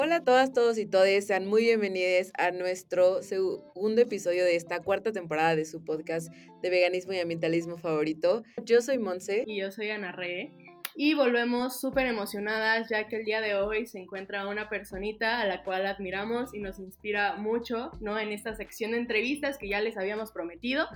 Hola 0.00 0.16
a 0.16 0.24
todas, 0.24 0.52
todos 0.52 0.76
y 0.78 0.86
todes, 0.86 1.28
sean 1.28 1.46
muy 1.46 1.62
bienvenidos 1.62 2.32
a 2.36 2.50
nuestro 2.50 3.22
segundo 3.22 4.00
episodio 4.00 4.44
de 4.44 4.56
esta 4.56 4.82
cuarta 4.82 5.12
temporada 5.12 5.54
de 5.54 5.64
su 5.64 5.84
podcast 5.84 6.34
de 6.62 6.70
veganismo 6.70 7.12
y 7.12 7.20
ambientalismo 7.20 7.78
favorito. 7.78 8.42
Yo 8.64 8.82
soy 8.82 8.98
Monse. 8.98 9.44
Y 9.46 9.60
yo 9.60 9.70
soy 9.70 9.90
Ana 9.90 10.10
Re. 10.10 10.50
Y 10.96 11.14
volvemos 11.14 11.80
súper 11.80 12.06
emocionadas 12.06 12.88
ya 12.88 13.06
que 13.06 13.18
el 13.18 13.24
día 13.24 13.40
de 13.40 13.54
hoy 13.54 13.86
se 13.86 14.00
encuentra 14.00 14.48
una 14.48 14.68
personita 14.68 15.40
a 15.40 15.46
la 15.46 15.62
cual 15.62 15.86
admiramos 15.86 16.52
y 16.52 16.58
nos 16.58 16.80
inspira 16.80 17.36
mucho, 17.36 17.92
¿no? 18.00 18.18
En 18.18 18.32
esta 18.32 18.56
sección 18.56 18.90
de 18.90 18.98
entrevistas 18.98 19.58
que 19.58 19.68
ya 19.68 19.80
les 19.80 19.96
habíamos 19.96 20.32
prometido. 20.32 20.88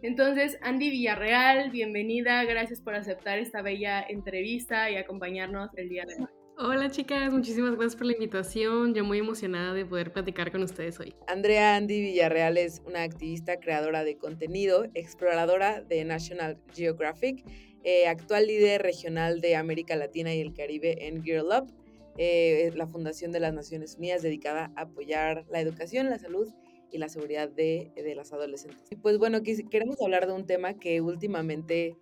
Entonces, 0.00 0.58
Andy 0.62 0.88
Villarreal, 0.88 1.70
bienvenida, 1.70 2.42
gracias 2.44 2.80
por 2.80 2.94
aceptar 2.94 3.38
esta 3.38 3.60
bella 3.60 4.00
entrevista 4.00 4.90
y 4.90 4.96
acompañarnos 4.96 5.68
el 5.76 5.90
día 5.90 6.06
de 6.06 6.14
hoy. 6.14 6.37
Hola 6.60 6.90
chicas, 6.90 7.32
muchísimas 7.32 7.76
gracias 7.76 7.94
por 7.94 8.06
la 8.06 8.14
invitación. 8.14 8.92
Yo 8.92 9.04
muy 9.04 9.18
emocionada 9.18 9.74
de 9.74 9.86
poder 9.86 10.12
platicar 10.12 10.50
con 10.50 10.64
ustedes 10.64 10.98
hoy. 10.98 11.14
Andrea 11.28 11.76
Andy 11.76 12.00
Villarreal 12.00 12.58
es 12.58 12.82
una 12.84 13.04
activista, 13.04 13.60
creadora 13.60 14.02
de 14.02 14.18
contenido, 14.18 14.84
exploradora 14.94 15.82
de 15.82 16.04
National 16.04 16.58
Geographic, 16.74 17.44
eh, 17.84 18.08
actual 18.08 18.48
líder 18.48 18.82
regional 18.82 19.40
de 19.40 19.54
América 19.54 19.94
Latina 19.94 20.34
y 20.34 20.40
el 20.40 20.52
Caribe 20.52 21.06
en 21.06 21.22
Girl 21.22 21.46
Up, 21.46 21.72
eh, 22.16 22.72
la 22.74 22.88
Fundación 22.88 23.30
de 23.30 23.38
las 23.38 23.54
Naciones 23.54 23.94
Unidas 23.96 24.22
dedicada 24.22 24.72
a 24.74 24.80
apoyar 24.80 25.46
la 25.48 25.60
educación, 25.60 26.10
la 26.10 26.18
salud 26.18 26.52
y 26.90 26.98
la 26.98 27.08
seguridad 27.08 27.48
de, 27.48 27.92
de 27.94 28.14
las 28.16 28.32
adolescentes. 28.32 28.82
Y 28.90 28.96
pues 28.96 29.16
bueno, 29.18 29.42
queremos 29.44 30.02
hablar 30.02 30.26
de 30.26 30.32
un 30.32 30.44
tema 30.44 30.74
que 30.74 31.00
últimamente 31.02 31.94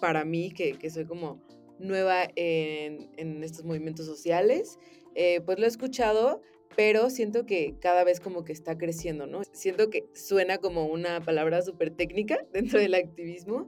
para 0.00 0.24
mí, 0.24 0.50
que, 0.50 0.72
que 0.72 0.90
soy 0.90 1.04
como 1.04 1.40
nueva 1.80 2.28
en, 2.36 3.42
estos 3.42 3.64
movimientos 3.64 4.06
sociales, 4.06 4.78
eh, 5.14 5.40
pues 5.40 5.58
lo 5.58 5.64
he 5.64 5.68
escuchado, 5.68 6.40
pero 6.76 7.10
siento 7.10 7.46
que 7.46 7.76
cada 7.80 8.04
vez 8.04 8.20
como 8.20 8.44
que 8.44 8.52
está 8.52 8.78
creciendo, 8.78 9.26
¿no? 9.26 9.42
Siento 9.52 9.90
que 9.90 10.06
suena 10.14 10.58
como 10.58 10.86
una 10.86 11.20
palabra 11.20 11.62
súper 11.62 11.90
técnica 11.90 12.38
dentro 12.52 12.78
del 12.78 12.94
activismo 12.94 13.66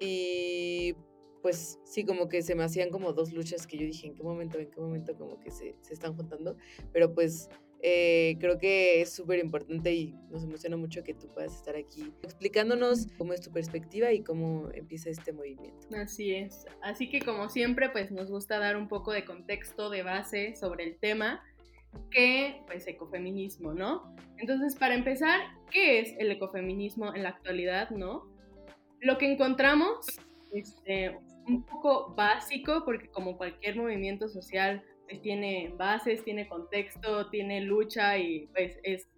y 0.00 0.94
pues 1.42 1.78
sí, 1.84 2.04
como 2.04 2.28
que 2.28 2.42
se 2.42 2.54
me 2.54 2.64
hacían 2.64 2.90
como 2.90 3.12
dos 3.12 3.32
luchas 3.32 3.66
que 3.66 3.78
yo 3.78 3.86
dije, 3.86 4.06
¿en 4.06 4.14
qué 4.14 4.22
momento, 4.22 4.58
en 4.58 4.70
qué 4.70 4.80
momento 4.80 5.16
como 5.16 5.40
que 5.40 5.50
se, 5.50 5.74
se 5.80 5.94
están 5.94 6.14
juntando? 6.14 6.56
Pero 6.92 7.14
pues 7.14 7.48
eh, 7.82 8.36
creo 8.40 8.58
que 8.58 9.00
es 9.00 9.12
súper 9.12 9.38
importante 9.38 9.94
y 9.94 10.14
nos 10.30 10.44
emociona 10.44 10.76
mucho 10.76 11.02
que 11.02 11.14
tú 11.14 11.28
puedas 11.28 11.54
estar 11.54 11.76
aquí 11.76 12.12
explicándonos 12.22 13.06
cómo 13.16 13.32
es 13.32 13.40
tu 13.40 13.50
perspectiva 13.50 14.12
y 14.12 14.22
cómo 14.22 14.68
empieza 14.74 15.08
este 15.08 15.32
movimiento. 15.32 15.86
Así 15.96 16.34
es. 16.34 16.66
Así 16.82 17.08
que 17.08 17.20
como 17.20 17.48
siempre, 17.48 17.88
pues 17.88 18.10
nos 18.10 18.30
gusta 18.30 18.58
dar 18.58 18.76
un 18.76 18.88
poco 18.88 19.12
de 19.12 19.24
contexto, 19.24 19.88
de 19.88 20.02
base 20.02 20.56
sobre 20.56 20.84
el 20.84 20.98
tema 20.98 21.42
que 22.10 22.62
pues 22.66 22.86
ecofeminismo, 22.86 23.72
¿no? 23.72 24.14
Entonces, 24.36 24.76
para 24.76 24.94
empezar, 24.94 25.40
¿qué 25.70 26.00
es 26.00 26.14
el 26.18 26.30
ecofeminismo 26.30 27.14
en 27.14 27.22
la 27.22 27.30
actualidad, 27.30 27.90
no? 27.90 28.26
Lo 29.00 29.18
que 29.18 29.32
encontramos 29.32 30.06
este, 30.52 31.16
un 31.46 31.64
poco 31.64 32.14
básico, 32.14 32.82
porque 32.84 33.08
como 33.08 33.36
cualquier 33.36 33.76
movimiento 33.76 34.28
social 34.28 34.84
tiene 35.18 35.72
bases, 35.76 36.24
tiene 36.24 36.48
contexto, 36.48 37.28
tiene 37.30 37.60
lucha 37.60 38.18
y 38.18 38.46
pues 38.48 38.78
es 38.82 39.08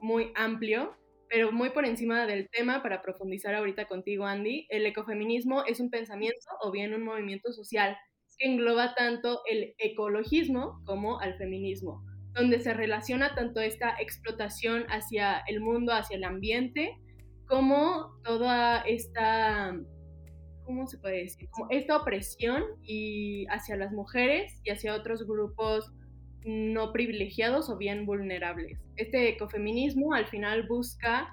muy 0.00 0.32
amplio, 0.34 0.96
pero 1.28 1.50
muy 1.50 1.70
por 1.70 1.86
encima 1.86 2.26
del 2.26 2.48
tema 2.50 2.82
para 2.82 3.00
profundizar 3.00 3.54
ahorita 3.54 3.86
contigo, 3.86 4.26
Andy, 4.26 4.66
el 4.68 4.84
ecofeminismo 4.84 5.64
es 5.64 5.80
un 5.80 5.90
pensamiento 5.90 6.46
o 6.60 6.70
bien 6.70 6.92
un 6.92 7.04
movimiento 7.04 7.52
social 7.52 7.96
que 8.38 8.48
engloba 8.48 8.94
tanto 8.94 9.40
el 9.50 9.74
ecologismo 9.78 10.82
como 10.84 11.20
al 11.20 11.36
feminismo, 11.38 12.04
donde 12.34 12.60
se 12.60 12.74
relaciona 12.74 13.34
tanto 13.34 13.60
esta 13.60 13.96
explotación 14.00 14.84
hacia 14.88 15.42
el 15.46 15.60
mundo, 15.60 15.92
hacia 15.92 16.16
el 16.16 16.24
ambiente, 16.24 16.98
como 17.46 18.18
toda 18.24 18.82
esta 18.82 19.74
¿cómo 20.64 20.86
se 20.86 20.98
puede 20.98 21.22
decir? 21.22 21.48
Como 21.50 21.66
esta 21.70 21.96
opresión 21.96 22.62
y 22.82 23.46
hacia 23.46 23.76
las 23.76 23.92
mujeres 23.92 24.60
y 24.64 24.70
hacia 24.70 24.94
otros 24.94 25.26
grupos 25.26 25.92
no 26.44 26.92
privilegiados 26.92 27.70
o 27.70 27.76
bien 27.76 28.04
vulnerables. 28.04 28.80
Este 28.96 29.28
ecofeminismo 29.28 30.14
al 30.14 30.26
final 30.26 30.66
busca 30.66 31.28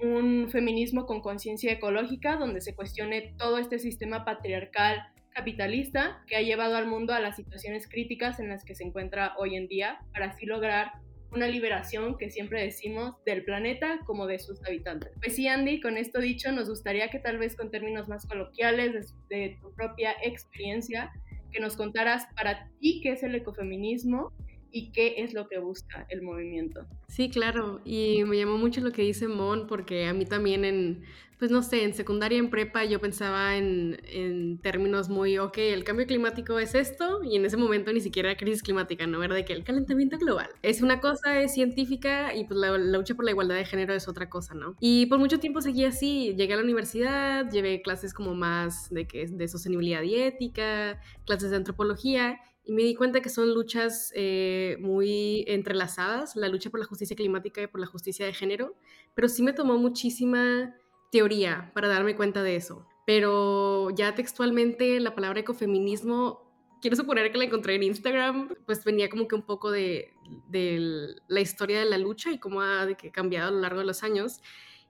un 0.00 0.48
feminismo 0.50 1.04
con 1.06 1.20
conciencia 1.20 1.72
ecológica 1.72 2.36
donde 2.36 2.60
se 2.60 2.74
cuestione 2.74 3.34
todo 3.36 3.58
este 3.58 3.78
sistema 3.78 4.24
patriarcal 4.24 5.02
capitalista 5.30 6.22
que 6.26 6.36
ha 6.36 6.42
llevado 6.42 6.76
al 6.76 6.86
mundo 6.86 7.12
a 7.12 7.20
las 7.20 7.36
situaciones 7.36 7.88
críticas 7.88 8.40
en 8.40 8.48
las 8.48 8.64
que 8.64 8.74
se 8.74 8.84
encuentra 8.84 9.34
hoy 9.38 9.56
en 9.56 9.68
día 9.68 10.00
para 10.12 10.26
así 10.26 10.46
lograr 10.46 10.92
una 11.32 11.46
liberación 11.46 12.16
que 12.18 12.30
siempre 12.30 12.62
decimos 12.62 13.14
del 13.24 13.44
planeta 13.44 14.00
como 14.06 14.26
de 14.26 14.38
sus 14.38 14.64
habitantes. 14.66 15.12
Pues 15.20 15.36
sí, 15.36 15.46
Andy, 15.48 15.80
con 15.80 15.96
esto 15.96 16.20
dicho, 16.20 16.50
nos 16.52 16.68
gustaría 16.68 17.08
que 17.08 17.18
tal 17.18 17.38
vez 17.38 17.56
con 17.56 17.70
términos 17.70 18.08
más 18.08 18.26
coloquiales 18.26 19.14
de, 19.28 19.58
tu 19.60 19.72
propia 19.74 20.14
experiencia, 20.22 21.12
que 21.52 21.60
nos 21.60 21.76
contaras 21.76 22.26
para 22.36 22.68
ti 22.80 23.00
qué 23.02 23.12
es 23.12 23.22
el 23.22 23.34
ecofeminismo 23.34 24.32
y 24.72 24.92
qué 24.92 25.14
es 25.18 25.34
lo 25.34 25.48
que 25.48 25.58
busca 25.58 26.06
el 26.10 26.22
movimiento. 26.22 26.86
Sí, 27.08 27.28
claro, 27.28 27.80
y 27.84 28.22
me 28.24 28.36
llamó 28.36 28.56
mucho 28.56 28.80
lo 28.80 28.92
que 28.92 29.02
dice 29.02 29.26
Mon, 29.26 29.66
porque 29.66 30.06
a 30.06 30.14
mí 30.14 30.26
también 30.26 30.64
en, 30.64 31.02
pues 31.40 31.50
no 31.50 31.62
sé, 31.62 31.84
en 31.84 31.94
secundaria, 31.94 32.38
en 32.38 32.50
prepa, 32.50 32.84
yo 32.84 33.00
pensaba 33.00 33.56
en, 33.56 33.98
en, 34.04 34.58
términos 34.58 35.08
muy, 35.08 35.38
ok, 35.38 35.56
el 35.56 35.84
cambio 35.84 36.06
climático 36.06 36.58
es 36.58 36.74
esto, 36.74 37.24
y 37.24 37.34
en 37.36 37.46
ese 37.46 37.56
momento 37.56 37.90
ni 37.94 38.02
siquiera 38.02 38.36
crisis 38.36 38.62
climática, 38.62 39.06
¿no? 39.06 39.18
¿Verdad? 39.18 39.42
Que 39.46 39.54
el 39.54 39.64
calentamiento 39.64 40.18
global 40.18 40.50
es 40.60 40.82
una 40.82 41.00
cosa, 41.00 41.40
es 41.40 41.54
científica, 41.54 42.34
y 42.34 42.44
pues 42.44 42.60
la, 42.60 42.76
la, 42.76 42.98
lucha 42.98 43.14
por 43.14 43.24
la 43.24 43.30
igualdad 43.30 43.54
de 43.54 43.64
género 43.64 43.94
es 43.94 44.06
otra 44.06 44.28
cosa, 44.28 44.54
¿no? 44.54 44.76
Y 44.80 45.06
por 45.06 45.18
mucho 45.18 45.40
tiempo 45.40 45.62
seguí 45.62 45.86
así, 45.86 46.34
llegué 46.36 46.52
a 46.52 46.56
la 46.56 46.62
universidad, 46.62 47.50
llevé 47.50 47.80
clases 47.80 48.12
como 48.12 48.34
más 48.34 48.90
de, 48.90 49.06
que, 49.06 49.26
de 49.26 49.48
sostenibilidad 49.48 50.02
y 50.02 50.16
ética, 50.16 51.00
clases 51.24 51.52
de 51.52 51.56
antropología, 51.56 52.38
y 52.66 52.72
me 52.72 52.82
di 52.82 52.94
cuenta 52.94 53.22
que 53.22 53.30
son 53.30 53.54
luchas 53.54 54.12
eh, 54.14 54.76
muy 54.78 55.46
entrelazadas, 55.48 56.36
la 56.36 56.48
lucha 56.48 56.68
por 56.68 56.80
la 56.80 56.86
justicia 56.86 57.16
climática 57.16 57.62
y 57.62 57.66
por 57.66 57.80
la 57.80 57.86
justicia 57.86 58.26
de 58.26 58.34
género, 58.34 58.76
pero 59.14 59.26
sí 59.26 59.42
me 59.42 59.54
tomó 59.54 59.78
muchísima 59.78 60.74
teoría 61.10 61.70
para 61.74 61.88
darme 61.88 62.16
cuenta 62.16 62.42
de 62.42 62.56
eso. 62.56 62.86
Pero 63.06 63.90
ya 63.90 64.14
textualmente 64.14 65.00
la 65.00 65.14
palabra 65.14 65.40
ecofeminismo, 65.40 66.50
quiero 66.80 66.96
suponer 66.96 67.32
que 67.32 67.38
la 67.38 67.44
encontré 67.44 67.74
en 67.74 67.82
Instagram, 67.82 68.54
pues 68.66 68.84
venía 68.84 69.08
como 69.08 69.26
que 69.26 69.34
un 69.34 69.42
poco 69.42 69.70
de, 69.70 70.12
de 70.48 71.16
la 71.28 71.40
historia 71.40 71.80
de 71.80 71.86
la 71.86 71.98
lucha 71.98 72.30
y 72.30 72.38
cómo 72.38 72.62
ha 72.62 72.86
cambiado 73.12 73.48
a 73.48 73.52
lo 73.52 73.60
largo 73.60 73.80
de 73.80 73.86
los 73.86 74.02
años. 74.02 74.40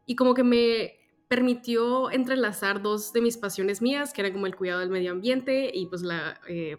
Y 0.07 0.17
como 0.17 0.35
que 0.35 0.45
me 0.45 0.95
permitió 1.29 2.11
entrelazar 2.11 2.83
dos 2.83 3.13
de 3.13 3.21
mis 3.21 3.37
pasiones 3.39 3.81
mías, 3.81 4.13
que 4.13 4.21
eran 4.21 4.33
como 4.33 4.47
el 4.47 4.57
cuidado 4.57 4.81
del 4.81 4.91
medio 4.91 5.13
ambiente 5.13 5.71
y 5.73 5.87
pues 5.87 6.03
la... 6.03 6.41
Eh, 6.49 6.77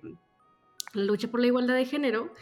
la 0.93 1.03
lucha 1.03 1.29
por 1.29 1.39
la 1.39 1.47
igualdad 1.47 1.75
de 1.75 1.85
género 1.85 2.33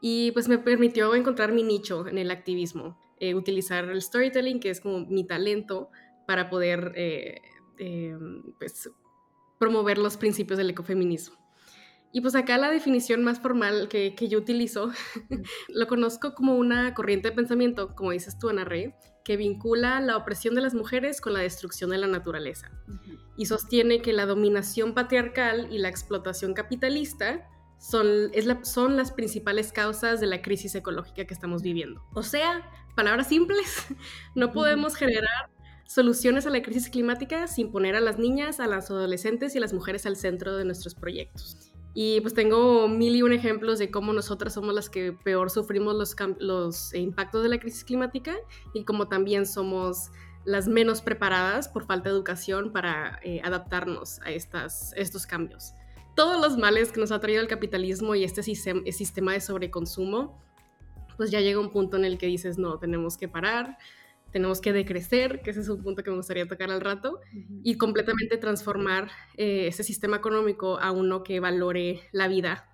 y 0.00 0.32
pues 0.32 0.48
me 0.48 0.58
permitió 0.58 1.14
encontrar 1.14 1.52
mi 1.52 1.62
nicho 1.62 2.06
en 2.08 2.18
el 2.18 2.30
activismo, 2.30 2.98
eh, 3.20 3.34
utilizar 3.34 3.84
el 3.84 4.02
storytelling, 4.02 4.58
que 4.58 4.70
es 4.70 4.80
como 4.80 5.06
mi 5.06 5.24
talento, 5.24 5.90
para 6.26 6.50
poder 6.50 6.92
eh, 6.96 7.40
eh, 7.78 8.16
pues, 8.58 8.90
promover 9.58 9.98
los 9.98 10.16
principios 10.16 10.58
del 10.58 10.70
ecofeminismo. 10.70 11.36
Y 12.14 12.20
pues 12.20 12.34
acá 12.34 12.58
la 12.58 12.70
definición 12.70 13.24
más 13.24 13.40
formal 13.40 13.88
que, 13.88 14.14
que 14.14 14.28
yo 14.28 14.38
utilizo 14.38 14.90
lo 15.68 15.86
conozco 15.86 16.34
como 16.34 16.56
una 16.56 16.92
corriente 16.92 17.30
de 17.30 17.34
pensamiento, 17.34 17.94
como 17.94 18.10
dices 18.10 18.38
tú, 18.38 18.50
Ana 18.50 18.64
Rey, 18.64 18.92
que 19.24 19.36
vincula 19.36 20.00
la 20.00 20.16
opresión 20.16 20.54
de 20.54 20.60
las 20.60 20.74
mujeres 20.74 21.20
con 21.20 21.32
la 21.32 21.40
destrucción 21.40 21.90
de 21.90 21.98
la 21.98 22.06
naturaleza 22.06 22.70
y 23.36 23.46
sostiene 23.46 24.02
que 24.02 24.12
la 24.12 24.26
dominación 24.26 24.94
patriarcal 24.94 25.68
y 25.70 25.78
la 25.78 25.88
explotación 25.88 26.54
capitalista 26.54 27.48
son, 27.78 28.30
son 28.62 28.96
las 28.96 29.12
principales 29.12 29.72
causas 29.72 30.20
de 30.20 30.26
la 30.26 30.42
crisis 30.42 30.74
ecológica 30.74 31.24
que 31.24 31.34
estamos 31.34 31.62
viviendo. 31.62 32.04
O 32.14 32.22
sea, 32.22 32.70
palabras 32.94 33.28
simples, 33.28 33.86
no 34.34 34.52
podemos 34.52 34.94
generar 34.94 35.50
soluciones 35.86 36.46
a 36.46 36.50
la 36.50 36.62
crisis 36.62 36.88
climática 36.88 37.46
sin 37.46 37.70
poner 37.70 37.96
a 37.96 38.00
las 38.00 38.18
niñas, 38.18 38.60
a 38.60 38.66
las 38.66 38.90
adolescentes 38.90 39.54
y 39.54 39.58
a 39.58 39.60
las 39.60 39.72
mujeres 39.72 40.06
al 40.06 40.16
centro 40.16 40.56
de 40.56 40.64
nuestros 40.64 40.94
proyectos. 40.94 41.72
Y 41.94 42.20
pues 42.22 42.32
tengo 42.32 42.88
mil 42.88 43.14
y 43.14 43.22
un 43.22 43.32
ejemplos 43.32 43.78
de 43.78 43.90
cómo 43.90 44.12
nosotras 44.12 44.54
somos 44.54 44.74
las 44.74 44.88
que 44.88 45.12
peor 45.12 45.50
sufrimos 45.50 45.94
los, 45.94 46.16
los 46.38 46.94
impactos 46.94 47.42
de 47.42 47.50
la 47.50 47.58
crisis 47.58 47.84
climática 47.84 48.34
y 48.72 48.84
cómo 48.84 49.08
también 49.08 49.44
somos 49.44 50.10
las 50.44 50.68
menos 50.68 51.02
preparadas 51.02 51.68
por 51.68 51.84
falta 51.84 52.08
de 52.08 52.16
educación 52.16 52.72
para 52.72 53.20
eh, 53.22 53.40
adaptarnos 53.44 54.20
a 54.20 54.30
estas, 54.30 54.92
estos 54.96 55.26
cambios 55.26 55.74
todos 56.14 56.40
los 56.40 56.58
males 56.58 56.92
que 56.92 57.00
nos 57.00 57.12
ha 57.12 57.20
traído 57.20 57.40
el 57.40 57.48
capitalismo 57.48 58.14
y 58.14 58.24
este 58.24 58.42
sistema 58.42 59.32
de 59.32 59.40
sobreconsumo, 59.40 60.38
pues 61.16 61.30
ya 61.30 61.40
llega 61.40 61.60
un 61.60 61.70
punto 61.70 61.96
en 61.96 62.04
el 62.04 62.18
que 62.18 62.26
dices, 62.26 62.58
no, 62.58 62.78
tenemos 62.78 63.16
que 63.16 63.28
parar, 63.28 63.78
tenemos 64.32 64.60
que 64.60 64.72
decrecer, 64.72 65.40
que 65.42 65.50
ese 65.50 65.60
es 65.60 65.68
un 65.68 65.82
punto 65.82 66.02
que 66.02 66.10
me 66.10 66.16
gustaría 66.16 66.46
tocar 66.46 66.70
al 66.70 66.80
rato, 66.80 67.20
y 67.62 67.76
completamente 67.76 68.38
transformar 68.38 69.10
eh, 69.36 69.66
ese 69.68 69.84
sistema 69.84 70.16
económico 70.16 70.78
a 70.78 70.90
uno 70.90 71.22
que 71.22 71.40
valore 71.40 72.00
la 72.12 72.28
vida 72.28 72.68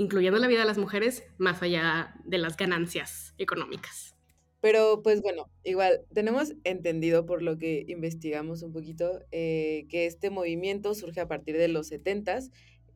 incluyendo 0.00 0.38
la 0.38 0.46
vida 0.46 0.60
de 0.60 0.64
las 0.64 0.78
mujeres, 0.78 1.24
más 1.36 1.62
allá 1.62 2.14
de 2.24 2.38
las 2.38 2.56
ganancias 2.56 3.34
económicas. 3.36 4.16
Pero 4.62 5.02
pues 5.02 5.20
bueno, 5.20 5.50
igual 5.62 6.06
tenemos 6.14 6.54
entendido 6.64 7.26
por 7.26 7.42
lo 7.42 7.58
que 7.58 7.84
investigamos 7.86 8.62
un 8.62 8.72
poquito 8.72 9.20
eh, 9.30 9.86
que 9.90 10.06
este 10.06 10.30
movimiento 10.30 10.94
surge 10.94 11.20
a 11.20 11.28
partir 11.28 11.58
de 11.58 11.68
los 11.68 11.88
70 11.88 12.40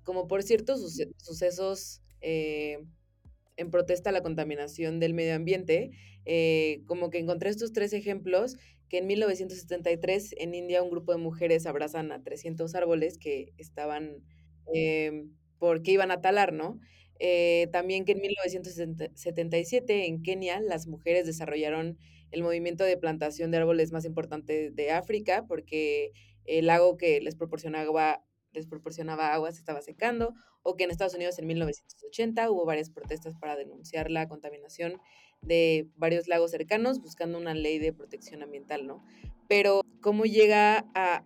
como 0.03 0.29
por 0.29 0.43
ciertos 0.43 0.81
sucesos 1.19 2.01
eh, 2.23 2.85
en 3.57 3.71
protesta 3.71 4.11
a 4.11 4.13
la 4.13 4.23
contaminación 4.23 5.01
del 5.01 5.15
medio 5.15 5.35
ambiente, 5.35 5.91
eh, 6.25 6.83
como 6.87 7.11
que 7.11 7.19
encontré 7.19 7.51
estos 7.51 7.73
tres 7.73 7.93
ejemplos 7.93 8.57
que 8.89 8.99
en 8.99 9.07
1973 9.07 10.35
en 10.39 10.55
India 10.55 10.83
un 10.83 10.91
grupo 10.91 11.13
de 11.13 11.19
mujeres 11.19 11.67
abrazan 11.67 12.13
a 12.13 12.23
300 12.23 12.75
árboles 12.75 13.19
que 13.19 13.53
estaban, 13.57 14.17
eh, 14.75 15.27
porque 15.59 15.93
iban 15.93 16.11
a 16.11 16.21
talar, 16.21 16.53
¿no? 16.53 16.79
Eh, 17.21 17.69
también 17.73 18.05
que 18.05 18.13
en 18.13 18.21
1977 18.21 20.07
en 20.07 20.23
Kenia 20.23 20.61
las 20.61 20.87
mujeres 20.87 21.27
desarrollaron 21.27 21.99
el 22.33 22.43
movimiento 22.43 22.85
de 22.85 22.97
plantación 22.97 23.51
de 23.51 23.59
árboles 23.59 23.93
más 23.93 24.05
importante 24.05 24.71
de 24.71 24.91
África 24.91 25.45
porque 25.47 26.13
el 26.45 26.67
lago 26.67 26.97
que 26.97 27.21
les 27.21 27.37
proporcionaba, 27.37 28.25
les 28.55 28.67
proporcionaba 28.67 29.33
agua 29.35 29.53
se 29.53 29.59
estaba 29.59 29.83
secando, 29.83 30.35
o 30.63 30.77
que 30.77 30.85
en 30.85 30.91
Estados 30.91 31.15
Unidos 31.15 31.39
en 31.39 31.47
1980 31.47 32.51
hubo 32.51 32.65
varias 32.65 32.91
protestas 32.91 33.35
para 33.37 33.57
denunciar 33.57 34.11
la 34.11 34.29
contaminación 34.29 35.01
de 35.43 35.89
varios 35.97 36.29
lagos 36.29 36.51
cercanos 36.51 37.01
buscando 37.01 37.39
una 37.39 37.55
ley 37.55 37.79
de 37.79 37.93
protección 37.93 38.43
ambiental, 38.43 38.87
¿no? 38.87 39.05
Pero 39.49 39.83
cómo 40.01 40.25
llega 40.25 40.87
a, 40.95 41.25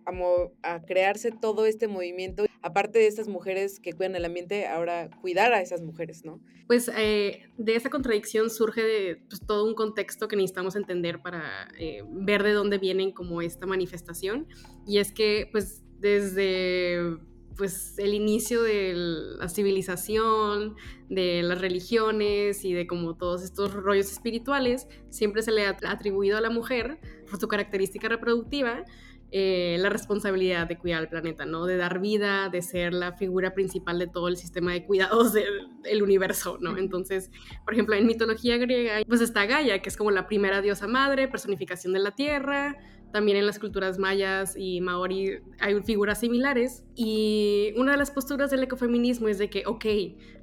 a, 0.63 0.81
crearse 0.85 1.31
todo 1.31 1.65
este 1.65 1.87
movimiento, 1.87 2.45
aparte 2.61 2.99
de 2.99 3.07
estas 3.07 3.27
mujeres 3.27 3.79
que 3.79 3.93
cuidan 3.93 4.15
el 4.15 4.25
ambiente, 4.25 4.67
ahora 4.67 5.09
cuidar 5.21 5.53
a 5.53 5.61
esas 5.61 5.81
mujeres, 5.81 6.25
¿no? 6.25 6.41
Pues 6.67 6.89
eh, 6.95 7.43
de 7.57 7.75
esa 7.75 7.89
contradicción 7.89 8.49
surge 8.49 9.17
pues, 9.27 9.41
todo 9.45 9.65
un 9.65 9.73
contexto 9.73 10.27
que 10.27 10.35
necesitamos 10.35 10.75
entender 10.75 11.21
para 11.21 11.67
eh, 11.79 12.03
ver 12.09 12.43
de 12.43 12.53
dónde 12.53 12.77
vienen 12.77 13.11
como 13.11 13.41
esta 13.41 13.65
manifestación, 13.65 14.47
y 14.85 14.99
es 14.99 15.11
que 15.11 15.49
pues 15.51 15.83
desde 15.99 17.17
pues 17.59 17.99
el 17.99 18.13
inicio 18.13 18.63
de 18.63 18.93
la 18.95 19.49
civilización, 19.49 20.75
de 21.09 21.43
las 21.43 21.59
religiones 21.59 22.63
y 22.63 22.71
de 22.71 22.87
como 22.87 23.17
todos 23.17 23.43
estos 23.43 23.73
rollos 23.73 24.09
espirituales, 24.09 24.87
siempre 25.09 25.41
se 25.41 25.51
le 25.51 25.65
ha 25.65 25.77
atribuido 25.87 26.37
a 26.37 26.41
la 26.41 26.49
mujer, 26.49 26.99
por 27.29 27.37
su 27.37 27.49
característica 27.49 28.07
reproductiva, 28.07 28.85
eh, 29.31 29.77
la 29.79 29.89
responsabilidad 29.89 30.67
de 30.67 30.79
cuidar 30.79 31.01
al 31.01 31.09
planeta, 31.09 31.45
¿no? 31.45 31.67
De 31.67 31.77
dar 31.77 31.99
vida, 31.99 32.49
de 32.49 32.63
ser 32.63 32.93
la 32.93 33.13
figura 33.13 33.53
principal 33.53 33.99
de 33.99 34.07
todo 34.07 34.27
el 34.27 34.37
sistema 34.37 34.71
de 34.71 34.85
cuidados 34.85 35.33
del, 35.83 36.01
universo, 36.01 36.57
¿no? 36.59 36.77
Entonces, 36.77 37.29
por 37.63 37.73
ejemplo, 37.73 37.93
en 37.95 38.07
mitología 38.07 38.57
griega, 38.57 39.03
pues 39.07 39.21
está 39.21 39.45
Gaia, 39.45 39.83
que 39.83 39.89
es 39.89 39.97
como 39.97 40.09
la 40.09 40.25
primera 40.25 40.61
diosa 40.61 40.87
madre, 40.87 41.27
personificación 41.27 41.93
de 41.93 41.99
la 41.99 42.15
tierra, 42.15 42.77
también 43.11 43.37
en 43.37 43.45
las 43.45 43.59
culturas 43.59 43.97
mayas 43.97 44.55
y 44.57 44.81
maori 44.81 45.39
hay 45.59 45.81
figuras 45.81 46.19
similares. 46.19 46.83
Y 46.95 47.73
una 47.77 47.93
de 47.93 47.97
las 47.97 48.11
posturas 48.11 48.51
del 48.51 48.63
ecofeminismo 48.63 49.27
es 49.27 49.37
de 49.37 49.49
que, 49.49 49.63
ok, 49.65 49.85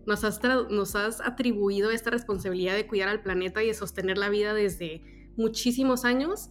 nos 0.07 0.25
has, 0.25 0.41
nos 0.71 0.97
has 0.97 1.21
atribuido 1.21 1.91
esta 1.91 2.11
responsabilidad 2.11 2.75
de 2.75 2.87
cuidar 2.87 3.09
al 3.09 3.23
planeta 3.23 3.63
y 3.63 3.69
de 3.69 3.75
sostener 3.75 4.19
la 4.19 4.29
vida 4.29 4.55
desde 4.55 5.03
muchísimos 5.37 6.05
años, 6.05 6.49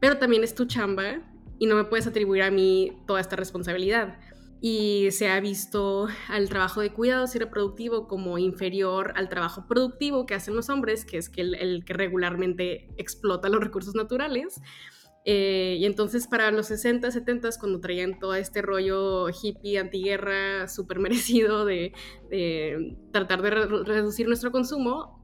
pero 0.00 0.18
también 0.18 0.44
es 0.44 0.54
tu 0.54 0.64
chamba 0.66 1.22
y 1.58 1.66
no 1.66 1.76
me 1.76 1.84
puedes 1.84 2.06
atribuir 2.06 2.42
a 2.42 2.50
mí 2.50 2.98
toda 3.06 3.20
esta 3.20 3.36
responsabilidad. 3.36 4.18
Y 4.60 5.08
se 5.10 5.28
ha 5.28 5.40
visto 5.40 6.06
al 6.28 6.48
trabajo 6.48 6.80
de 6.80 6.92
cuidados 6.92 7.34
y 7.34 7.38
reproductivo 7.40 8.06
como 8.06 8.38
inferior 8.38 9.12
al 9.16 9.28
trabajo 9.28 9.66
productivo 9.66 10.24
que 10.24 10.34
hacen 10.34 10.54
los 10.54 10.68
hombres, 10.70 11.04
que 11.04 11.18
es 11.18 11.28
que 11.28 11.40
el 11.40 11.84
que 11.84 11.92
regularmente 11.94 12.88
explota 12.96 13.48
los 13.48 13.60
recursos 13.60 13.96
naturales. 13.96 14.60
Eh, 15.24 15.76
y 15.78 15.86
entonces 15.86 16.26
para 16.26 16.50
los 16.50 16.66
60, 16.66 17.10
70, 17.10 17.50
cuando 17.60 17.80
traían 17.80 18.18
todo 18.18 18.34
este 18.34 18.60
rollo 18.60 19.28
hippie, 19.28 19.78
antiguerra, 19.78 20.66
súper 20.68 20.98
merecido 20.98 21.64
de, 21.64 21.92
tratar 23.12 23.42
de 23.42 23.50
reducir 23.50 24.26
nuestro 24.26 24.50
consumo, 24.50 25.22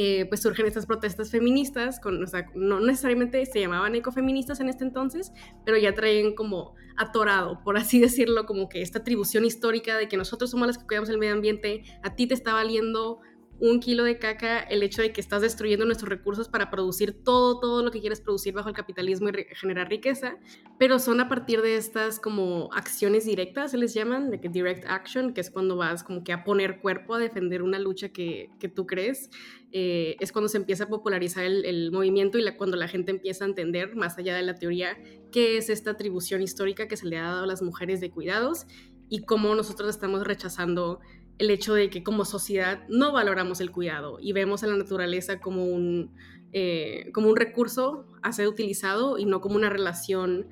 eh, 0.00 0.26
pues 0.28 0.42
surgen 0.42 0.66
estas 0.66 0.86
protestas 0.86 1.30
feministas, 1.30 1.98
con, 1.98 2.22
o 2.22 2.26
sea, 2.26 2.46
no 2.54 2.78
necesariamente 2.78 3.44
se 3.46 3.60
llamaban 3.60 3.96
ecofeministas 3.96 4.60
en 4.60 4.68
este 4.68 4.84
entonces, 4.84 5.32
pero 5.64 5.76
ya 5.78 5.94
traen 5.94 6.34
como 6.34 6.74
atorado, 6.96 7.62
por 7.64 7.76
así 7.76 7.98
decirlo, 7.98 8.46
como 8.46 8.68
que 8.68 8.82
esta 8.82 9.00
atribución 9.00 9.44
histórica 9.44 9.96
de 9.96 10.08
que 10.08 10.16
nosotros 10.16 10.50
somos 10.50 10.66
las 10.68 10.78
que 10.78 10.86
cuidamos 10.86 11.08
el 11.08 11.18
medio 11.18 11.32
ambiente, 11.32 11.82
a 12.02 12.14
ti 12.14 12.26
te 12.26 12.34
está 12.34 12.52
valiendo 12.52 13.20
un 13.60 13.80
kilo 13.80 14.04
de 14.04 14.18
caca 14.18 14.60
el 14.60 14.82
hecho 14.82 15.02
de 15.02 15.12
que 15.12 15.20
estás 15.20 15.42
destruyendo 15.42 15.84
nuestros 15.84 16.08
recursos 16.08 16.48
para 16.48 16.70
producir 16.70 17.24
todo, 17.24 17.58
todo 17.58 17.82
lo 17.82 17.90
que 17.90 18.00
quieres 18.00 18.20
producir 18.20 18.54
bajo 18.54 18.68
el 18.68 18.74
capitalismo 18.74 19.28
y 19.28 19.32
generar 19.54 19.88
riqueza, 19.88 20.36
pero 20.78 20.98
son 20.98 21.20
a 21.20 21.28
partir 21.28 21.60
de 21.62 21.76
estas 21.76 22.20
como 22.20 22.70
acciones 22.72 23.24
directas, 23.24 23.72
se 23.72 23.78
les 23.78 23.94
llaman, 23.94 24.30
de 24.30 24.40
que 24.40 24.48
direct 24.48 24.84
action, 24.86 25.34
que 25.34 25.40
es 25.40 25.50
cuando 25.50 25.76
vas 25.76 26.04
como 26.04 26.22
que 26.22 26.32
a 26.32 26.44
poner 26.44 26.80
cuerpo 26.80 27.14
a 27.14 27.18
defender 27.18 27.62
una 27.62 27.78
lucha 27.78 28.10
que, 28.10 28.50
que 28.60 28.68
tú 28.68 28.86
crees, 28.86 29.30
eh, 29.70 30.16
es 30.20 30.32
cuando 30.32 30.48
se 30.48 30.56
empieza 30.56 30.84
a 30.84 30.88
popularizar 30.88 31.44
el, 31.44 31.92
movimiento 31.92 32.38
y 32.38 32.52
cuando 32.56 32.76
la 32.76 32.88
gente 32.88 33.10
empieza 33.10 33.44
a 33.44 33.48
entender, 33.48 33.96
más 33.96 34.16
allá 34.18 34.34
de 34.34 34.42
la 34.42 34.54
teoría, 34.54 34.96
qué 35.30 35.58
es 35.58 35.68
esta 35.68 35.90
atribución 35.90 36.40
histórica 36.42 36.88
que 36.88 36.96
se 36.96 37.06
le 37.06 37.18
ha 37.18 37.24
dado 37.24 37.44
a 37.44 37.46
las 37.46 37.60
mujeres 37.60 38.00
de 38.00 38.10
cuidados 38.10 38.66
y 39.08 39.24
cómo 39.24 39.54
nosotros 39.54 39.90
estamos 39.90 40.24
rechazando 40.24 41.00
el 41.38 41.50
hecho 41.50 41.74
de 41.74 41.88
que 41.88 42.02
como 42.02 42.24
sociedad 42.24 42.84
no 42.88 43.12
valoramos 43.12 43.60
el 43.60 43.70
cuidado 43.70 44.18
y 44.20 44.32
vemos 44.32 44.62
a 44.64 44.66
la 44.66 44.76
naturaleza 44.76 45.40
como 45.40 45.64
un, 45.64 46.14
eh, 46.52 47.10
como 47.12 47.28
un 47.28 47.36
recurso 47.36 48.06
a 48.22 48.32
ser 48.32 48.48
utilizado 48.48 49.18
y 49.18 49.24
no 49.24 49.40
como 49.40 49.56
una 49.56 49.70
relación 49.70 50.46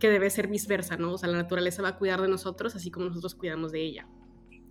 que 0.00 0.10
debe 0.10 0.30
ser 0.30 0.48
viceversa, 0.48 0.96
¿no? 0.96 1.12
O 1.12 1.18
sea, 1.18 1.28
la 1.28 1.36
naturaleza 1.36 1.80
va 1.80 1.90
a 1.90 1.98
cuidar 1.98 2.20
de 2.20 2.28
nosotros 2.28 2.74
así 2.74 2.90
como 2.90 3.06
nosotros 3.06 3.36
cuidamos 3.36 3.70
de 3.70 3.82
ella. 3.82 4.08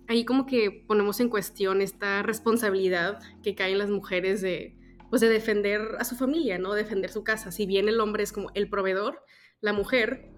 Ahí 0.08 0.24
como 0.26 0.44
que 0.44 0.84
ponemos 0.86 1.20
en 1.20 1.30
cuestión 1.30 1.80
esta 1.80 2.22
responsabilidad 2.22 3.20
que 3.42 3.54
cae 3.54 3.72
en 3.72 3.78
las 3.78 3.88
mujeres 3.88 4.42
de, 4.42 4.76
pues 5.08 5.22
de 5.22 5.28
defender 5.28 5.96
a 5.98 6.04
su 6.04 6.16
familia, 6.16 6.58
¿no? 6.58 6.74
Defender 6.74 7.10
su 7.10 7.24
casa. 7.24 7.50
Si 7.50 7.64
bien 7.64 7.88
el 7.88 8.00
hombre 8.00 8.24
es 8.24 8.32
como 8.32 8.50
el 8.54 8.68
proveedor, 8.68 9.24
la 9.62 9.72
mujer 9.72 10.31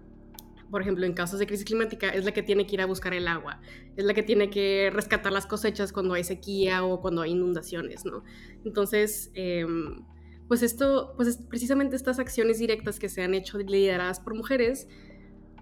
por 0.69 0.81
ejemplo, 0.81 1.05
en 1.05 1.13
casos 1.13 1.39
de 1.39 1.47
crisis 1.47 1.65
climática, 1.65 2.09
es 2.09 2.25
la 2.25 2.31
que 2.31 2.43
tiene 2.43 2.65
que 2.65 2.75
ir 2.75 2.81
a 2.81 2.85
buscar 2.85 3.13
el 3.13 3.27
agua, 3.27 3.61
es 3.95 4.05
la 4.05 4.13
que 4.13 4.23
tiene 4.23 4.49
que 4.49 4.89
rescatar 4.93 5.31
las 5.31 5.45
cosechas 5.45 5.91
cuando 5.91 6.13
hay 6.13 6.23
sequía 6.23 6.83
o 6.83 7.01
cuando 7.01 7.21
hay 7.21 7.31
inundaciones, 7.31 8.05
¿no? 8.05 8.23
Entonces, 8.63 9.31
em, 9.33 10.03
pues 10.47 10.63
esto, 10.63 11.13
pues 11.15 11.37
precisamente 11.49 11.95
estas 11.95 12.19
acciones 12.19 12.59
directas 12.59 12.99
que 12.99 13.09
se 13.09 13.23
han 13.23 13.33
hecho 13.33 13.57
lideradas 13.57 14.19
por 14.19 14.35
mujeres, 14.35 14.87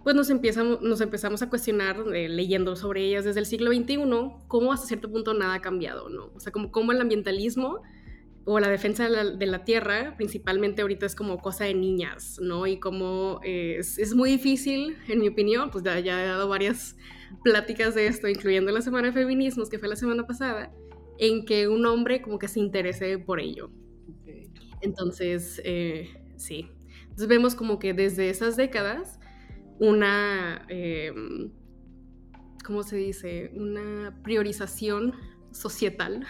pues 0.04 0.16
nos, 0.16 0.30
empezamos, 0.30 0.82
nos 0.82 1.00
empezamos 1.00 1.42
a 1.42 1.50
cuestionar, 1.50 1.98
eh, 2.13 2.28
leyendo 2.28 2.75
sobre 2.75 3.06
ellas 3.06 3.24
desde 3.24 3.39
el 3.39 3.46
siglo 3.46 3.72
XXI, 3.72 3.98
cómo 4.48 4.74
hasta 4.74 4.88
cierto 4.88 5.10
punto 5.10 5.34
nada 5.34 5.56
ha 5.56 5.62
cambiado, 5.62 6.10
¿no? 6.10 6.32
O 6.36 6.39
sea, 6.39 6.51
como 6.51 6.72
cómo 6.72 6.92
el 6.92 7.00
ambientalismo 7.00 7.82
o 8.46 8.60
la 8.60 8.70
defensa 8.70 9.10
de 9.10 9.46
la, 9.46 9.64
tierra, 9.64 10.16
principalmente 10.18 10.82
ahorita 10.82 11.06
es 11.06 11.16
como 11.16 11.38
cosa 11.40 11.64
de 11.64 11.74
niñas, 11.74 12.40
¿no? 12.42 12.68
Y 12.68 12.78
como 12.78 13.40
es, 13.44 13.98
es, 13.98 14.14
muy 14.14 14.32
difícil, 14.32 14.98
en 15.08 15.20
mi 15.20 15.30
opinión, 15.30 15.72
pues 15.72 15.84
ya, 15.84 16.00
ya, 16.00 16.22
he 16.22 16.28
dado 16.28 16.50
varias 16.50 16.98
pláticas 17.44 17.96
de 17.96 18.08
esto, 18.08 18.28
incluyendo 18.28 18.72
la 18.72 18.82
Semana 18.82 19.08
de 19.08 19.14
Feminismos, 19.14 19.70
que 19.70 19.80
fue 19.80 19.88
la 19.88 19.96
semana 19.96 20.28
pasada, 20.28 20.74
en 21.18 21.46
que 21.46 21.68
un 21.68 21.86
hombre 21.86 22.22
como 22.22 22.38
que 22.38 22.48
se 22.48 22.60
interese 22.60 23.18
por 23.18 23.40
ello. 23.40 23.72
Entonces, 24.82 25.62
eh, 25.64 26.10
sí. 26.36 26.70
Entonces 27.04 27.28
vemos 27.28 27.56
como 27.56 27.80
que 27.80 27.94
desde 27.94 28.30
esas 28.30 28.58
décadas, 28.58 29.20
una, 29.80 30.66
em, 30.68 31.52
¿cómo 32.66 32.84
se 32.84 32.98
dice? 32.98 33.52
Una 33.56 34.20
priorización 34.24 35.14
societal 35.54 36.26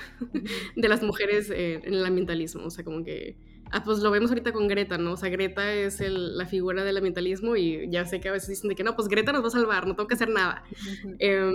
de 0.75 0.87
las 0.87 1.03
mujeres 1.03 1.49
en 1.49 1.93
el 1.93 2.05
ambientalismo. 2.05 2.65
O 2.65 2.69
sea, 2.69 2.83
como 2.83 3.03
que. 3.03 3.37
Ah, 3.71 3.83
pues 3.83 3.99
lo 3.99 4.11
vemos 4.11 4.29
ahorita 4.29 4.51
con 4.51 4.67
Greta, 4.67 4.99
¿no? 4.99 5.13
O 5.13 5.17
sea, 5.17 5.29
Greta 5.29 5.73
es 5.73 5.99
la 5.99 6.45
figura 6.45 6.83
del 6.83 6.97
ambientalismo 6.97 7.55
y 7.55 7.89
ya 7.89 8.05
sé 8.05 8.19
que 8.19 8.29
a 8.29 8.31
veces 8.31 8.49
dicen 8.49 8.69
de 8.69 8.75
que 8.75 8.83
no, 8.83 8.95
pues 8.95 9.07
Greta 9.07 9.31
nos 9.31 9.41
va 9.41 9.47
a 9.47 9.51
salvar, 9.51 9.87
no 9.87 9.95
tengo 9.95 10.07
que 10.07 10.13
hacer 10.13 10.29
nada. 10.29 10.63
Em, 11.17 11.51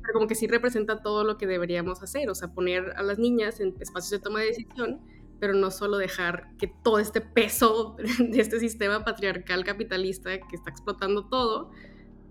pero 0.00 0.14
como 0.14 0.26
que 0.26 0.34
sí 0.34 0.46
representa 0.46 1.02
todo 1.02 1.24
lo 1.24 1.36
que 1.36 1.46
deberíamos 1.46 2.02
hacer, 2.02 2.30
o 2.30 2.34
sea, 2.34 2.48
poner 2.48 2.92
a 2.96 3.02
las 3.02 3.18
niñas 3.18 3.60
en 3.60 3.74
espacios 3.80 4.10
de 4.10 4.18
toma 4.20 4.40
de 4.40 4.46
decisión, 4.46 5.00
pero 5.40 5.54
no 5.54 5.70
solo 5.70 5.96
dejar 5.96 6.48
que 6.58 6.66
todo 6.66 6.98
este 6.98 7.20
peso 7.20 7.96
de 8.18 8.40
este 8.40 8.60
sistema 8.60 9.04
patriarcal 9.04 9.64
capitalista 9.64 10.30
que 10.38 10.56
está 10.56 10.70
explotando 10.70 11.26
todo, 11.26 11.70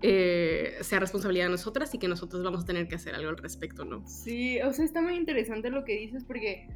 eh, 0.05 0.75
sea 0.81 0.99
responsabilidad 0.99 1.45
de 1.45 1.51
nosotras 1.51 1.95
y 1.95 1.97
que 1.97 2.09
nosotros 2.09 2.43
vamos 2.43 2.63
a 2.63 2.65
tener 2.65 2.89
que 2.89 2.95
hacer 2.95 3.15
algo 3.15 3.29
al 3.29 3.37
respecto, 3.37 3.85
¿no? 3.85 4.05
Sí, 4.05 4.59
o 4.61 4.73
sea, 4.73 4.83
está 4.83 5.01
muy 5.01 5.15
interesante 5.15 5.69
lo 5.69 5.85
que 5.85 5.93
dices 5.95 6.25
porque, 6.25 6.67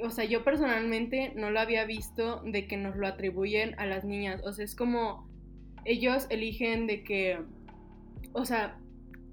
o 0.00 0.10
sea, 0.10 0.26
yo 0.26 0.44
personalmente 0.44 1.32
no 1.34 1.50
lo 1.50 1.58
había 1.58 1.84
visto 1.86 2.42
de 2.44 2.68
que 2.68 2.76
nos 2.76 2.94
lo 2.94 3.08
atribuyen 3.08 3.76
a 3.80 3.86
las 3.86 4.04
niñas, 4.04 4.42
o 4.44 4.52
sea, 4.52 4.64
es 4.64 4.76
como 4.76 5.28
ellos 5.84 6.28
eligen 6.30 6.86
de 6.86 7.02
que, 7.02 7.40
o 8.32 8.44
sea, 8.44 8.78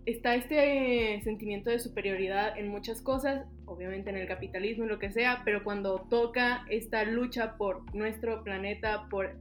está 0.07 0.33
este 0.33 1.21
sentimiento 1.23 1.69
de 1.69 1.77
superioridad 1.77 2.57
en 2.57 2.67
muchas 2.67 2.99
cosas, 2.99 3.45
obviamente 3.65 4.09
en 4.09 4.17
el 4.17 4.27
capitalismo 4.27 4.85
y 4.85 4.87
lo 4.87 4.97
que 4.97 5.11
sea, 5.11 5.43
pero 5.45 5.63
cuando 5.63 6.07
toca 6.09 6.65
esta 6.67 7.03
lucha 7.03 7.57
por 7.57 7.93
nuestro 7.93 8.43
planeta, 8.43 9.07
por 9.11 9.35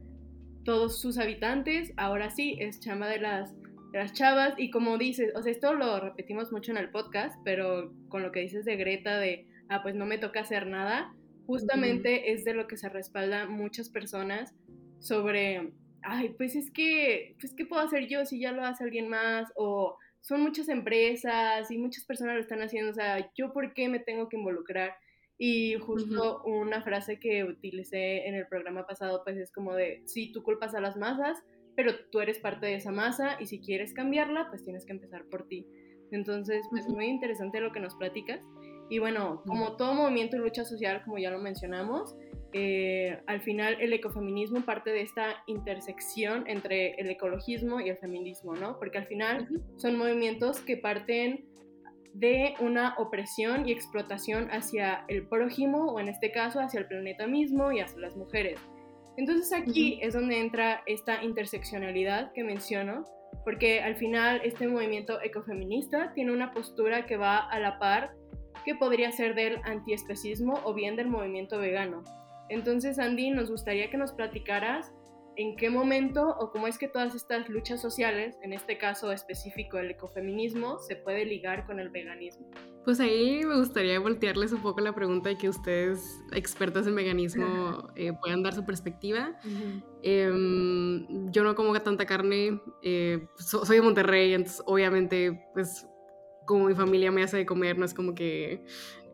todos 0.63 0.99
sus 0.99 1.17
habitantes, 1.17 1.93
ahora 1.97 2.29
sí 2.29 2.57
es 2.59 2.79
chama 2.79 3.07
de 3.07 3.19
las, 3.19 3.53
las 3.93 4.13
chavas 4.13 4.53
y 4.57 4.71
como 4.71 4.97
dices, 4.97 5.31
o 5.35 5.41
sea, 5.41 5.51
esto 5.51 5.73
lo 5.73 5.99
repetimos 5.99 6.51
mucho 6.51 6.71
en 6.71 6.77
el 6.77 6.89
podcast, 6.89 7.37
pero 7.43 7.93
con 8.09 8.23
lo 8.23 8.31
que 8.31 8.41
dices 8.41 8.65
de 8.65 8.75
Greta 8.75 9.17
de, 9.17 9.47
ah, 9.69 9.83
pues 9.83 9.95
no 9.95 10.05
me 10.05 10.17
toca 10.17 10.41
hacer 10.41 10.67
nada, 10.67 11.13
justamente 11.45 12.31
es 12.31 12.45
de 12.45 12.53
lo 12.53 12.67
que 12.67 12.77
se 12.77 12.89
respalda 12.89 13.45
muchas 13.45 13.89
personas 13.89 14.55
sobre, 14.99 15.73
ay, 16.01 16.29
pues 16.37 16.55
es 16.55 16.71
que, 16.71 17.35
pues 17.39 17.53
¿qué 17.53 17.65
puedo 17.65 17.81
hacer 17.81 18.07
yo 18.07 18.25
si 18.25 18.39
ya 18.39 18.51
lo 18.51 18.63
hace 18.63 18.83
alguien 18.83 19.09
más? 19.09 19.51
O 19.55 19.97
son 20.21 20.41
muchas 20.41 20.69
empresas 20.69 21.69
y 21.69 21.77
muchas 21.77 22.05
personas 22.05 22.35
lo 22.35 22.41
están 22.41 22.61
haciendo, 22.61 22.91
o 22.91 22.95
sea, 22.95 23.29
¿yo 23.35 23.51
por 23.51 23.73
qué 23.73 23.89
me 23.89 23.99
tengo 23.99 24.29
que 24.29 24.37
involucrar? 24.37 24.95
Y 25.45 25.75
justo 25.75 26.41
una 26.45 26.81
frase 26.83 27.19
que 27.19 27.43
utilicé 27.43 28.29
en 28.29 28.35
el 28.35 28.47
programa 28.47 28.87
pasado, 28.87 29.23
pues 29.25 29.35
es 29.35 29.51
como 29.51 29.73
de, 29.73 30.01
sí, 30.05 30.31
tú 30.31 30.41
culpas 30.41 30.73
a 30.73 30.79
las 30.79 30.95
masas, 30.95 31.37
pero 31.75 31.91
tú 32.13 32.21
eres 32.21 32.39
parte 32.39 32.67
de 32.67 32.75
esa 32.75 32.93
masa 32.93 33.35
y 33.41 33.47
si 33.47 33.59
quieres 33.59 33.93
cambiarla, 33.93 34.47
pues 34.47 34.63
tienes 34.63 34.85
que 34.85 34.93
empezar 34.93 35.25
por 35.25 35.45
ti. 35.49 35.67
Entonces, 36.11 36.65
pues 36.69 36.87
muy 36.87 37.07
interesante 37.07 37.59
lo 37.59 37.73
que 37.73 37.81
nos 37.81 37.93
platicas. 37.95 38.47
Y 38.89 38.99
bueno, 38.99 39.43
como 39.45 39.75
todo 39.75 39.93
movimiento 39.93 40.37
y 40.37 40.39
lucha 40.39 40.63
social, 40.63 41.03
como 41.03 41.17
ya 41.17 41.29
lo 41.29 41.39
mencionamos, 41.39 42.15
eh, 42.53 43.19
al 43.27 43.41
final 43.41 43.75
el 43.81 43.91
ecofeminismo 43.91 44.61
parte 44.61 44.91
de 44.91 45.01
esta 45.01 45.43
intersección 45.47 46.45
entre 46.47 46.93
el 47.01 47.09
ecologismo 47.09 47.81
y 47.81 47.89
el 47.89 47.97
feminismo, 47.97 48.53
¿no? 48.53 48.79
Porque 48.79 48.99
al 48.99 49.07
final 49.07 49.49
son 49.75 49.97
movimientos 49.97 50.61
que 50.61 50.77
parten 50.77 51.49
de 52.13 52.53
una 52.59 52.95
opresión 52.97 53.67
y 53.67 53.71
explotación 53.71 54.49
hacia 54.51 55.03
el 55.07 55.27
prójimo, 55.27 55.85
o 55.91 55.99
en 55.99 56.09
este 56.09 56.31
caso 56.31 56.59
hacia 56.59 56.79
el 56.79 56.87
planeta 56.87 57.27
mismo 57.27 57.71
y 57.71 57.79
hacia 57.79 57.99
las 57.99 58.15
mujeres. 58.15 58.59
Entonces 59.17 59.53
aquí 59.53 59.99
es 60.01 60.13
donde 60.13 60.39
entra 60.39 60.81
esta 60.85 61.23
interseccionalidad 61.23 62.31
que 62.33 62.43
menciono, 62.43 63.05
porque 63.43 63.81
al 63.81 63.95
final 63.95 64.41
este 64.43 64.67
movimiento 64.67 65.21
ecofeminista 65.21 66.13
tiene 66.13 66.31
una 66.31 66.51
postura 66.51 67.05
que 67.05 67.17
va 67.17 67.37
a 67.37 67.59
la 67.59 67.79
par 67.79 68.13
que 68.65 68.75
podría 68.75 69.11
ser 69.11 69.35
del 69.35 69.59
antiespecismo 69.63 70.59
o 70.63 70.73
bien 70.73 70.95
del 70.95 71.07
movimiento 71.07 71.57
vegano. 71.57 72.03
Entonces, 72.49 72.99
Andy, 72.99 73.31
nos 73.31 73.49
gustaría 73.49 73.89
que 73.89 73.97
nos 73.97 74.13
platicaras 74.13 74.93
en 75.35 75.55
qué 75.55 75.69
momento 75.69 76.35
o 76.39 76.51
cómo 76.51 76.67
es 76.67 76.77
que 76.77 76.87
todas 76.87 77.15
estas 77.15 77.49
luchas 77.49 77.81
sociales, 77.81 78.35
en 78.41 78.53
este 78.53 78.77
caso 78.77 79.11
específico 79.11 79.77
el 79.77 79.91
ecofeminismo, 79.91 80.79
se 80.79 80.95
puede 80.95 81.25
ligar 81.25 81.65
con 81.65 81.79
el 81.79 81.89
veganismo. 81.89 82.49
Pues 82.85 82.99
ahí 82.99 83.43
me 83.45 83.57
gustaría 83.57 83.99
voltearles 83.99 84.51
un 84.51 84.61
poco 84.61 84.81
la 84.81 84.93
pregunta 84.93 85.31
y 85.31 85.37
que 85.37 85.49
ustedes, 85.49 86.21
expertos 86.33 86.85
en 86.85 86.95
veganismo, 86.95 87.89
eh, 87.95 88.11
puedan 88.21 88.43
dar 88.43 88.53
su 88.53 88.65
perspectiva. 88.65 89.37
Em, 90.01 91.31
yo 91.31 91.43
no 91.43 91.55
como 91.55 91.73
tanta 91.81 92.05
carne, 92.05 92.61
eh, 92.81 93.25
soy 93.37 93.77
de 93.77 93.81
Monterrey, 93.81 94.33
entonces 94.33 94.61
obviamente, 94.65 95.47
pues 95.53 95.87
como 96.45 96.65
mi 96.65 96.75
familia 96.75 97.11
me 97.11 97.23
hace 97.23 97.37
de 97.37 97.45
comer, 97.45 97.77
no 97.77 97.85
es 97.85 97.93
como 97.93 98.13
que 98.13 98.63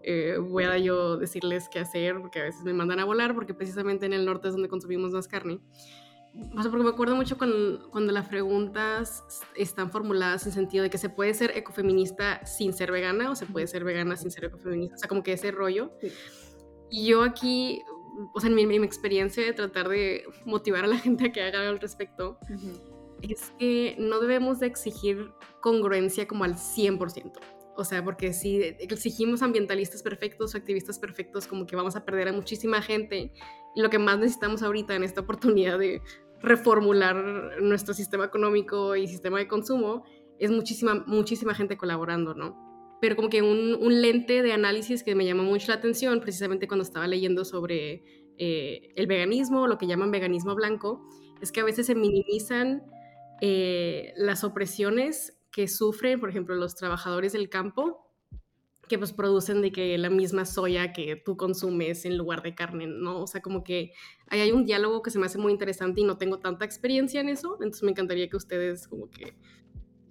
eh, 0.03 0.37
voy 0.39 0.63
a 0.63 0.77
yo 0.77 1.17
decirles 1.17 1.69
qué 1.69 1.79
hacer, 1.79 2.19
porque 2.19 2.39
a 2.39 2.43
veces 2.43 2.63
me 2.63 2.73
mandan 2.73 2.99
a 2.99 3.05
volar, 3.05 3.35
porque 3.35 3.53
precisamente 3.53 4.05
en 4.05 4.13
el 4.13 4.25
norte 4.25 4.47
es 4.47 4.53
donde 4.53 4.69
consumimos 4.69 5.11
más 5.11 5.27
carne. 5.27 5.59
O 6.55 6.61
sea, 6.61 6.71
porque 6.71 6.83
me 6.83 6.89
acuerdo 6.89 7.15
mucho 7.15 7.37
cuando, 7.37 7.89
cuando 7.91 8.13
las 8.13 8.27
preguntas 8.27 9.23
están 9.55 9.91
formuladas 9.91 10.45
en 10.45 10.51
sentido 10.51 10.83
de 10.83 10.89
que 10.89 10.97
se 10.97 11.09
puede 11.09 11.33
ser 11.33 11.57
ecofeminista 11.57 12.45
sin 12.45 12.73
ser 12.73 12.91
vegana 12.91 13.31
o 13.31 13.35
se 13.35 13.45
puede 13.45 13.67
ser 13.67 13.83
vegana 13.83 14.15
sin 14.15 14.31
ser 14.31 14.45
ecofeminista. 14.45 14.95
O 14.95 14.99
sea, 14.99 15.09
como 15.09 15.23
que 15.23 15.33
ese 15.33 15.51
rollo. 15.51 15.91
Y 16.89 17.07
yo 17.07 17.23
aquí, 17.23 17.83
o 18.33 18.39
sea, 18.39 18.49
en 18.49 18.55
mi, 18.55 18.75
experiencia 18.77 19.43
de 19.43 19.53
tratar 19.53 19.89
de 19.89 20.23
motivar 20.45 20.85
a 20.85 20.87
la 20.87 20.97
gente 20.97 21.27
a 21.27 21.31
que 21.31 21.41
haga 21.41 21.59
algo 21.59 21.71
al 21.71 21.79
respecto, 21.79 22.39
es 23.21 23.51
que 23.59 23.95
no 23.99 24.19
debemos 24.19 24.59
de 24.59 24.67
exigir 24.67 25.31
congruencia 25.61 26.27
como 26.27 26.43
al 26.43 26.55
100%. 26.55 27.33
O 27.75 27.85
sea, 27.85 28.03
porque 28.03 28.33
si 28.33 28.61
exigimos 28.61 29.41
ambientalistas 29.41 30.03
perfectos 30.03 30.53
o 30.53 30.57
activistas 30.57 30.99
perfectos, 30.99 31.47
como 31.47 31.65
que 31.65 31.77
vamos 31.77 31.95
a 31.95 32.03
perder 32.03 32.27
a 32.27 32.33
muchísima 32.33 32.81
gente. 32.81 33.31
Y 33.73 33.81
lo 33.81 33.89
que 33.89 33.99
más 33.99 34.19
necesitamos 34.19 34.63
ahorita 34.63 34.95
en 34.95 35.03
esta 35.03 35.21
oportunidad 35.21 35.79
de 35.79 36.01
reformular 36.41 37.61
nuestro 37.61 37.93
sistema 37.93 38.25
económico 38.25 38.95
y 38.95 39.07
sistema 39.07 39.39
de 39.39 39.47
consumo 39.47 40.03
es 40.39 40.51
muchísima, 40.51 41.03
muchísima 41.05 41.53
gente 41.53 41.77
colaborando, 41.77 42.33
¿no? 42.33 42.97
Pero 43.01 43.15
como 43.15 43.29
que 43.29 43.41
un, 43.41 44.01
lente 44.01 44.41
de 44.41 44.51
análisis 44.51 45.03
que 45.03 45.15
me 45.15 45.25
llamó 45.25 45.43
mucho 45.43 45.67
la 45.69 45.75
atención, 45.75 46.19
precisamente 46.19 46.67
cuando 46.67 46.83
estaba 46.83 47.07
leyendo 47.07 47.45
sobre 47.45 48.03
eh, 48.37 48.89
el 48.95 49.07
veganismo, 49.07 49.67
lo 49.67 49.77
que 49.77 49.87
llaman 49.87 50.11
veganismo 50.11 50.55
blanco, 50.55 51.01
es 51.41 51.51
que 51.51 51.61
a 51.61 51.63
veces 51.63 51.85
se 51.87 51.95
minimizan 51.95 52.83
eh, 53.41 54.13
las 54.17 54.43
opresiones 54.43 55.39
que 55.51 55.67
sufren, 55.67 56.19
por 56.19 56.29
ejemplo, 56.29 56.55
los 56.55 56.75
trabajadores 56.75 57.33
del 57.33 57.49
campo, 57.49 58.08
que 58.89 58.97
pues 58.97 59.13
producen 59.13 59.61
de 59.61 59.71
que 59.71 59.97
la 59.97 60.09
misma 60.09 60.45
soya 60.45 60.91
que 60.91 61.15
tú 61.15 61.37
consumes 61.37 62.03
en 62.03 62.17
lugar 62.17 62.41
de 62.41 62.55
carne, 62.55 62.87
¿no? 62.87 63.21
O 63.21 63.27
sea, 63.27 63.41
como 63.41 63.63
que 63.63 63.93
ahí 64.27 64.41
hay 64.41 64.51
un 64.51 64.65
diálogo 64.65 65.01
que 65.01 65.11
se 65.11 65.19
me 65.19 65.27
hace 65.27 65.37
muy 65.37 65.53
interesante 65.53 66.01
y 66.01 66.03
no 66.03 66.17
tengo 66.17 66.39
tanta 66.39 66.65
experiencia 66.65 67.21
en 67.21 67.29
eso, 67.29 67.53
entonces 67.61 67.83
me 67.83 67.91
encantaría 67.91 68.27
que 68.27 68.35
ustedes 68.35 68.87
como 68.87 69.09
que 69.09 69.33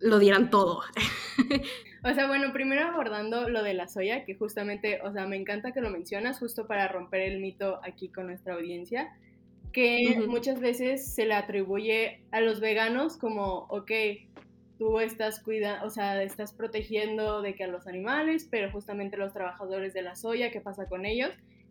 lo 0.00 0.18
dieran 0.18 0.48
todo. 0.48 0.80
O 2.04 2.14
sea, 2.14 2.28
bueno, 2.28 2.52
primero 2.52 2.82
abordando 2.86 3.48
lo 3.48 3.64
de 3.64 3.74
la 3.74 3.88
soya, 3.88 4.24
que 4.24 4.36
justamente, 4.36 5.00
o 5.02 5.12
sea, 5.12 5.26
me 5.26 5.36
encanta 5.36 5.72
que 5.72 5.80
lo 5.80 5.90
mencionas 5.90 6.38
justo 6.38 6.68
para 6.68 6.86
romper 6.86 7.22
el 7.22 7.40
mito 7.40 7.80
aquí 7.82 8.08
con 8.08 8.28
nuestra 8.28 8.54
audiencia, 8.54 9.08
que 9.72 10.16
muchas 10.28 10.60
veces 10.60 11.12
se 11.12 11.26
le 11.26 11.34
atribuye 11.34 12.22
a 12.30 12.40
los 12.40 12.60
veganos 12.60 13.16
como, 13.16 13.66
ok, 13.68 13.90
tú 14.78 15.00
estás 15.00 15.40
cuidando, 15.40 15.86
o 15.86 15.90
sea, 15.90 16.22
estás 16.22 16.52
protegiendo 16.52 17.42
de 17.42 17.54
que 17.54 17.64
a 17.64 17.68
los 17.68 17.86
animales, 17.86 18.46
pero 18.50 18.70
justamente 18.70 19.16
los 19.16 19.32
trabajadores 19.32 19.92
de 19.92 20.02
la 20.02 20.14
soya, 20.14 20.50
¿qué 20.50 20.60
pasa 20.60 20.86
con 20.86 21.04
ellos? 21.04 21.30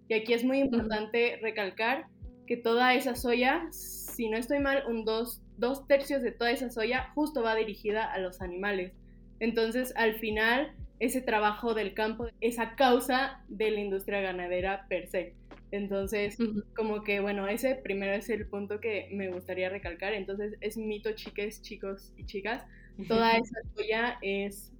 Y 0.09 0.13
aquí 0.13 0.33
es 0.33 0.43
muy 0.43 0.59
importante 0.59 1.39
recalcar 1.41 2.07
que 2.45 2.57
toda 2.57 2.93
esa 2.93 3.15
soya, 3.15 3.67
si 3.71 4.29
no 4.29 4.37
estoy 4.37 4.59
mal, 4.59 4.83
un 4.87 5.05
dos, 5.05 5.41
dos 5.57 5.87
tercios 5.87 6.21
de 6.21 6.31
toda 6.31 6.51
esa 6.51 6.69
soya 6.69 7.11
justo 7.13 7.43
va 7.43 7.55
dirigida 7.55 8.05
a 8.05 8.19
los 8.19 8.41
animales. 8.41 8.93
Entonces, 9.39 9.93
al 9.95 10.15
final, 10.15 10.73
ese 10.99 11.21
trabajo 11.21 11.73
del 11.73 11.93
campo 11.93 12.27
es 12.41 12.57
a 12.59 12.75
causa 12.75 13.43
de 13.49 13.71
la 13.71 13.79
industria 13.79 14.21
ganadera 14.21 14.85
per 14.87 15.07
se. 15.07 15.35
Entonces, 15.71 16.37
como 16.75 17.03
que, 17.03 17.19
bueno, 17.19 17.47
ese 17.47 17.75
primero 17.75 18.13
es 18.13 18.29
el 18.29 18.47
punto 18.47 18.79
que 18.79 19.09
me 19.11 19.29
gustaría 19.29 19.69
recalcar. 19.69 20.13
Entonces, 20.13 20.55
es 20.61 20.77
mito, 20.77 21.11
chiques, 21.11 21.61
chicos 21.61 22.13
y 22.15 22.25
chicas, 22.25 22.65
Toda 23.07 23.31
esa 23.37 23.59
soya 23.75 24.17
es 24.21 24.71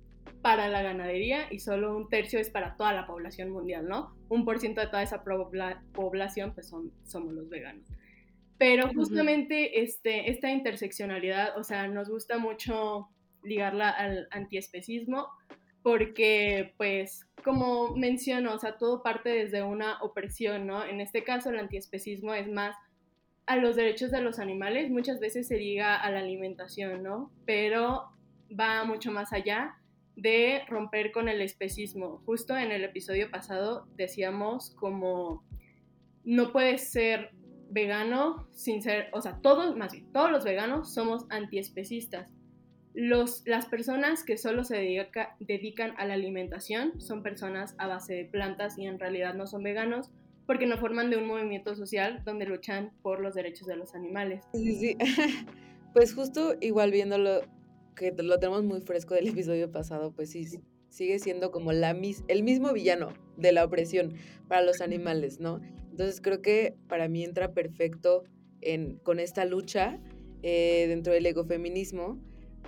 para 0.41 0.69
la 0.69 0.81
ganadería 0.81 1.51
y 1.51 1.59
solo 1.59 1.95
un 1.97 2.09
tercio 2.09 2.39
es 2.39 2.50
para 2.50 2.75
toda 2.75 2.93
la 2.93 3.07
población 3.07 3.50
mundial, 3.50 3.88
¿no? 3.88 4.15
Un 4.29 4.45
por 4.45 4.59
ciento 4.59 4.81
de 4.81 4.88
toda 4.88 5.03
esa 5.03 5.24
población 5.24 6.53
pues 6.53 6.67
son, 6.67 6.91
somos 7.03 7.33
los 7.33 7.50
veganos. 7.50 7.88
Pero 8.57 8.88
justamente 8.93 9.81
este, 9.81 10.31
esta 10.31 10.50
interseccionalidad, 10.50 11.57
o 11.57 11.63
sea, 11.63 11.88
nos 11.88 12.09
gusta 12.09 12.38
mucho 12.39 13.09
ligarla 13.43 13.89
al 13.89 14.27
antiespecismo 14.31 15.27
porque 15.83 16.74
pues 16.77 17.27
como 17.43 17.95
menciono, 17.95 18.53
o 18.53 18.59
sea, 18.59 18.77
todo 18.77 19.03
parte 19.03 19.29
desde 19.29 19.63
una 19.63 20.01
opresión, 20.01 20.67
¿no? 20.67 20.83
En 20.83 21.00
este 21.01 21.24
caso 21.24 21.50
el 21.50 21.59
antiespecismo 21.59 22.33
es 22.33 22.50
más 22.50 22.75
a 23.48 23.56
los 23.56 23.77
derechos 23.77 24.12
de 24.12 24.22
los 24.22 24.39
animales, 24.39 24.92
muchas 24.92 25.20
veces 25.20 25.48
se 25.48 25.56
diga 25.56 25.96
a 25.96 26.12
la 26.12 26.20
alimentación, 26.20 27.01
¿no? 27.01 27.32
Pero 27.46 28.10
va 28.58 28.84
mucho 28.84 29.12
más 29.12 29.32
allá 29.32 29.77
de 30.18 30.63
romper 30.68 31.12
con 31.13 31.30
el 31.30 31.42
especismo. 31.42 32.22
Justo 32.25 32.58
en 32.58 32.72
el 32.72 32.84
episodio 32.84 33.32
pasado 33.32 33.88
decíamos 33.96 34.72
como 34.72 35.46
no 36.25 36.51
puedes 36.51 36.89
ser 36.89 37.32
vegano 37.70 38.48
sin 38.51 38.82
ser, 38.82 39.08
o 39.13 39.22
sea, 39.22 39.39
todos, 39.42 39.77
más 39.77 39.94
bien, 39.94 40.12
todos 40.12 40.30
los 40.30 40.44
veganos 40.44 40.94
somos 40.94 41.25
antiespecistas. 41.30 42.34
Los, 42.94 43.44
las 43.46 43.68
personas 43.68 44.24
que 44.24 44.38
solo 44.38 44.66
se 44.66 45.06
dedican 45.39 45.94
a 45.98 46.06
la 46.06 46.16
alimentación 46.16 47.00
son 47.00 47.24
personas 47.24 47.75
a 47.77 47.88
base 47.88 48.13
de 48.13 48.25
plantas 48.25 48.77
y 48.77 48.88
en 48.88 49.00
realidad 49.00 49.36
no 49.36 49.48
son 49.48 49.63
veganos 49.63 50.12
porque 50.48 50.66
no 50.66 50.77
forman 50.77 51.10
de 51.10 51.18
un 51.18 51.27
movimiento 51.27 51.75
social 51.75 52.24
donde 52.25 52.46
luchan 52.46 52.92
por 53.04 53.20
los 53.20 53.36
derechos 53.36 53.68
de 53.68 53.75
los 53.75 53.94
animales. 53.94 54.46
Sí, 54.54 54.74
sí. 54.75 54.98
pues 55.94 56.16
justo 56.16 56.56
igual 56.62 56.92
viéndolo, 56.92 57.42
que 57.96 58.13
lo 58.18 58.39
tenemos 58.39 58.63
muy 58.63 58.82
fresco 58.82 59.13
del 59.13 59.27
episodio 59.27 59.70
pasado, 59.72 60.13
pues 60.13 60.32
sí, 60.32 60.46
sigue 60.89 61.20
siendo 61.20 61.51
como 61.51 61.74
la 61.74 61.96
el 62.27 62.44
mismo 62.44 62.74
villano 62.74 63.10
de 63.36 63.51
la 63.51 63.66
opresión 63.66 64.13
para 64.48 64.62
los 64.62 64.82
animales, 64.82 65.39
¿no? 65.39 65.60
Entonces 65.92 66.22
creo 66.22 66.42
que 66.42 66.75
para 66.88 67.08
mí 67.10 67.24
entra 67.24 67.54
perfecto 67.54 68.24
en, 68.62 68.98
con 69.00 69.20
esta 69.20 69.46
lucha 69.46 70.00
eh, 70.44 70.86
dentro 70.88 71.12
del 71.12 71.25
ecofeminismo, 71.25 72.20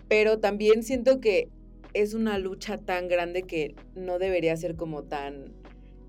pero 0.07 0.39
también 0.39 0.83
siento 0.83 1.21
que 1.21 1.49
es 1.93 2.13
una 2.13 2.37
lucha 2.37 2.79
tan 2.79 3.07
grande 3.07 3.43
que 3.43 3.75
no 3.95 4.19
debería 4.19 4.55
ser 4.57 4.75
como 4.75 5.03
tan 5.03 5.58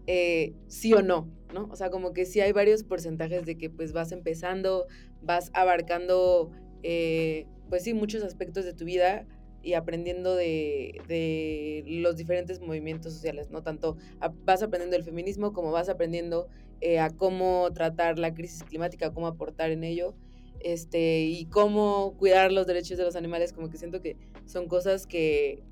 eh, 0.06 0.54
sí 0.68 0.92
o 0.94 1.02
no, 1.02 1.28
¿no? 1.52 1.68
O 1.70 1.76
sea, 1.76 1.90
como 1.90 2.12
que 2.12 2.24
sí 2.24 2.40
hay 2.40 2.52
varios 2.52 2.84
porcentajes 2.84 3.44
de 3.44 3.56
que 3.56 3.70
pues 3.70 3.92
vas 3.92 4.12
empezando, 4.12 4.86
vas 5.22 5.50
abarcando, 5.54 6.50
eh, 6.82 7.46
pues 7.68 7.84
sí, 7.84 7.94
muchos 7.94 8.22
aspectos 8.22 8.64
de 8.64 8.74
tu 8.74 8.84
vida 8.84 9.26
y 9.62 9.74
aprendiendo 9.74 10.34
de, 10.34 11.84
los 11.86 12.16
diferentes 12.16 12.60
movimientos 12.60 13.12
sociales, 13.12 13.50
¿no? 13.50 13.62
Tanto 13.62 13.96
vas 14.44 14.62
aprendiendo 14.62 14.96
el 14.96 15.04
feminismo 15.04 15.52
como 15.52 15.70
vas 15.70 15.88
aprendiendo 15.88 16.48
eh, 16.80 16.98
a 16.98 17.10
cómo 17.10 17.70
tratar 17.74 18.18
la 18.18 18.32
crisis 18.32 18.62
climática, 18.62 19.12
cómo 19.12 19.26
aportar 19.26 19.70
en 19.70 19.84
ello, 19.84 20.14
este, 20.60 21.22
y 21.22 21.46
cómo 21.46 22.14
cuidar 22.18 22.52
los 22.52 22.66
derechos 22.66 22.98
de 22.98 23.04
los 23.04 23.16
animales, 23.16 23.52
como 23.52 23.70
que 23.70 23.78
siento 23.78 24.00
que 24.00 24.16
son 24.46 24.66
cosas 24.66 25.06
que 25.06 25.62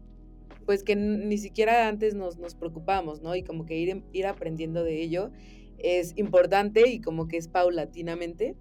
pues 0.69 0.85
que 0.85 0.97
ni 0.97 1.39
siquiera 1.39 1.89
antes 1.89 2.15
nos, 2.15 2.37
nos 2.37 2.55
preocupamos, 2.55 3.23
¿no? 3.23 3.35
Y 3.35 3.43
como 3.43 3.65
que 3.65 3.79
ir, 3.79 4.03
ir 4.13 4.27
aprendiendo 4.27 4.85
de 4.85 5.01
ello 5.01 5.31
es 5.79 6.13
importante 6.19 6.91
y 6.91 7.01
como 7.01 7.27
que 7.27 7.39
es 7.39 7.49
paulatinamente. 7.49 8.55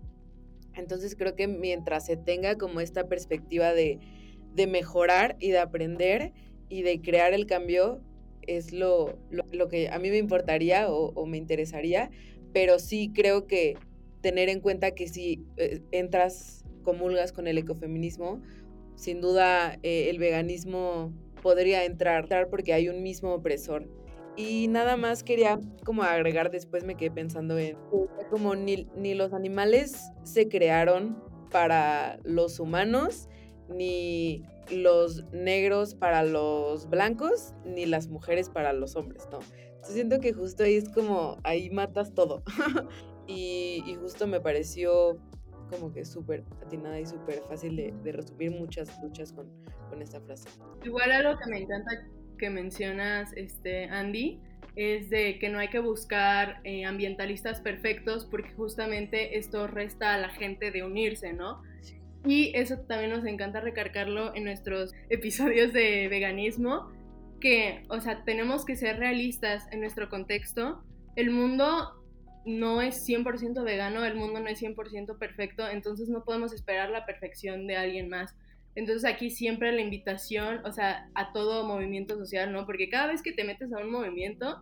Entonces 0.74 1.18
creo 1.18 1.36
que 1.36 1.50
mientras 1.50 2.06
se 2.06 2.16
tenga 2.16 2.58
como 2.58 2.80
esta 2.80 3.10
perspectiva 3.10 3.74
de, 3.74 4.00
de 4.56 4.68
mejorar 4.68 5.36
y 5.42 5.50
de 5.50 5.60
aprender 5.60 6.32
y 6.70 6.84
de 6.84 7.02
crear 7.02 7.34
el 7.34 7.46
cambio, 7.46 8.00
es 8.44 8.72
lo, 8.72 9.20
lo, 9.30 9.68
que 9.68 9.90
a 9.90 10.00
mí 10.00 10.10
me 10.10 10.18
importaría 10.18 10.90
o, 10.90 11.26
me 11.26 11.36
interesaría, 11.36 12.10
pero 12.54 12.80
sí 12.80 13.12
creo 13.14 13.48
que 13.48 13.76
tener 14.22 14.48
en 14.48 14.62
cuenta 14.62 14.92
que 14.92 15.10
si 15.10 15.44
eh, 15.58 15.82
entras, 15.92 16.64
comulgas 16.84 17.34
con 17.34 17.48
el 17.48 17.58
ecofeminismo, 17.58 18.42
sin 18.96 19.20
duda 19.20 19.78
eh, 19.84 20.10
el 20.10 20.20
veganismo 20.20 21.12
podría 21.48 21.86
entrar 21.86 22.28
porque 22.50 22.74
hay 22.74 22.90
un 22.90 23.02
mismo 23.02 23.34
opresor. 23.34 23.88
Y 24.36 24.68
nada 24.68 24.98
más 24.98 25.24
quería 25.24 25.62
como 25.86 26.04
agregar, 26.04 26.52
después 26.52 26.84
me 26.84 26.98
quedé 26.98 27.10
pensando 27.10 27.58
en 27.58 27.78
como 28.30 28.54
ni, 28.54 28.90
ni 28.98 29.14
los 29.14 29.32
animales 29.32 30.12
se 30.24 30.50
crearon 30.50 31.24
para 31.50 32.20
los 32.26 32.60
humanos, 32.60 33.30
ni 33.70 34.44
los 34.70 35.24
negros 35.32 35.96
para 35.96 36.24
los 36.24 36.90
blancos, 36.90 37.54
ni 37.64 37.86
las 37.86 38.10
mujeres 38.10 38.50
para 38.50 38.74
los 38.74 38.98
hombres, 38.98 39.30
¿no? 39.32 39.40
siento 39.84 40.20
que 40.20 40.34
justo 40.34 40.64
ahí 40.64 40.76
es 40.76 40.90
como, 40.90 41.38
ahí 41.46 41.70
matas 41.70 42.14
todo. 42.14 42.44
y, 43.26 43.86
y, 43.88 43.96
justo 43.96 44.28
me 44.28 44.42
pareció 44.42 45.18
como 45.70 45.94
que 45.94 46.06
súper 46.06 46.44
atinada 46.66 47.00
y 47.00 47.06
súper 47.06 47.42
fácil 47.50 47.76
de, 47.76 47.94
de, 48.04 48.12
resumir 48.12 48.52
muchas 48.52 49.02
luchas 49.02 49.32
con, 49.32 49.48
con, 49.90 50.02
esta 50.02 50.20
frase. 50.22 50.50
Igual 50.84 51.12
algo 51.12 51.40
que 51.40 51.50
me 51.50 51.60
encanta 51.60 52.08
que 52.38 52.50
mencionas, 52.50 53.34
este, 53.36 53.86
Andy, 53.86 54.40
es 54.76 55.10
de 55.10 55.40
que 55.40 55.50
no 55.50 55.58
hay 55.58 55.70
que 55.70 55.80
buscar 55.80 56.62
eh, 56.64 56.86
ambientalistas 56.86 57.62
perfectos 57.62 58.26
porque 58.26 58.52
justamente 58.52 59.38
esto 59.38 59.68
resta 59.68 60.14
a 60.14 60.18
la 60.20 60.30
gente 60.30 60.72
de 60.72 60.84
unirse, 60.84 61.34
¿no? 61.34 61.64
Y 62.26 62.52
eso 62.56 62.78
también 62.82 63.12
nos 63.12 63.26
encanta 63.26 63.60
recargarlo 63.60 64.36
en 64.36 64.44
nuestros 64.44 64.94
episodios 65.10 65.74
de 65.74 66.08
veganismo, 66.10 66.92
que, 67.42 67.86
o 67.90 68.00
sea, 68.00 68.24
tenemos 68.24 68.66
que 68.66 68.76
ser 68.76 68.98
realistas 68.98 69.66
en 69.72 69.82
nuestro 69.82 70.10
contexto. 70.10 70.84
El 71.16 71.32
mundo 71.32 71.97
no 72.48 72.82
es 72.82 73.06
100% 73.06 73.62
vegano, 73.64 74.06
el 74.06 74.16
mundo 74.16 74.40
no 74.40 74.48
es 74.48 74.62
100% 74.62 75.18
perfecto, 75.18 75.68
entonces 75.68 76.08
no 76.08 76.24
podemos 76.24 76.54
esperar 76.54 76.90
la 76.90 77.06
perfección 77.06 77.68
de 77.68 77.76
alguien 77.76 78.08
más. 78.08 78.34
Entonces 78.74 79.04
aquí 79.04 79.30
siempre 79.30 79.74
la 79.74 79.82
invitación, 79.82 80.66
o 80.66 80.72
sea, 80.72 81.10
a 81.14 81.34
todo 81.34 81.68
movimiento 81.68 82.16
social, 82.16 82.54
¿no? 82.54 82.66
Porque 82.66 82.90
cada 82.90 83.08
vez 83.08 83.22
que 83.22 83.34
te 83.34 83.44
metes 83.44 83.74
a 83.74 83.80
un 83.80 83.92
movimiento, 83.92 84.62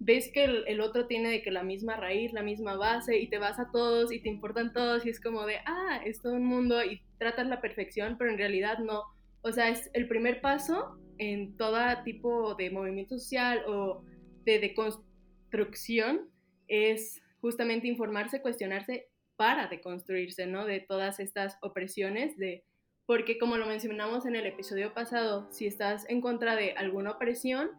ves 0.00 0.28
que 0.34 0.44
el, 0.44 0.80
otro 0.80 1.06
tiene 1.06 1.30
de 1.30 1.42
que 1.42 1.52
la 1.52 1.62
misma 1.62 1.94
raíz, 1.96 2.32
la 2.32 2.42
misma 2.42 2.74
base, 2.74 3.18
y 3.18 3.28
te 3.28 3.38
vas 3.38 3.60
a 3.60 3.70
todos 3.70 4.12
y 4.12 4.20
te 4.20 4.28
importan 4.28 4.72
todos, 4.72 5.06
y 5.06 5.10
es 5.10 5.20
como 5.20 5.46
de, 5.46 5.58
ah, 5.66 6.00
es 6.04 6.20
todo 6.20 6.32
un 6.32 6.46
mundo, 6.46 6.82
y 6.82 7.00
tratas 7.18 7.46
la 7.46 7.60
perfección, 7.60 8.16
pero 8.18 8.30
en 8.30 8.38
realidad 8.38 8.78
no. 8.78 9.04
O 9.42 9.52
sea, 9.52 9.68
es 9.68 9.88
el 9.92 10.08
primer 10.08 10.40
paso 10.40 10.98
en 11.18 11.56
todo 11.56 11.78
tipo 12.02 12.56
de 12.56 12.70
movimiento 12.70 13.18
social 13.18 13.62
o 13.68 14.02
de 14.44 14.58
deconstrucción 14.58 16.28
es 16.70 17.19
justamente 17.40 17.88
informarse, 17.88 18.42
cuestionarse 18.42 19.08
para 19.36 19.68
deconstruirse, 19.68 20.46
¿no? 20.46 20.66
De 20.66 20.80
todas 20.80 21.20
estas 21.20 21.56
opresiones, 21.62 22.36
de 22.36 22.64
porque 23.06 23.38
como 23.38 23.56
lo 23.56 23.66
mencionamos 23.66 24.26
en 24.26 24.36
el 24.36 24.46
episodio 24.46 24.94
pasado, 24.94 25.48
si 25.50 25.66
estás 25.66 26.08
en 26.08 26.20
contra 26.20 26.54
de 26.54 26.72
alguna 26.72 27.12
opresión, 27.12 27.70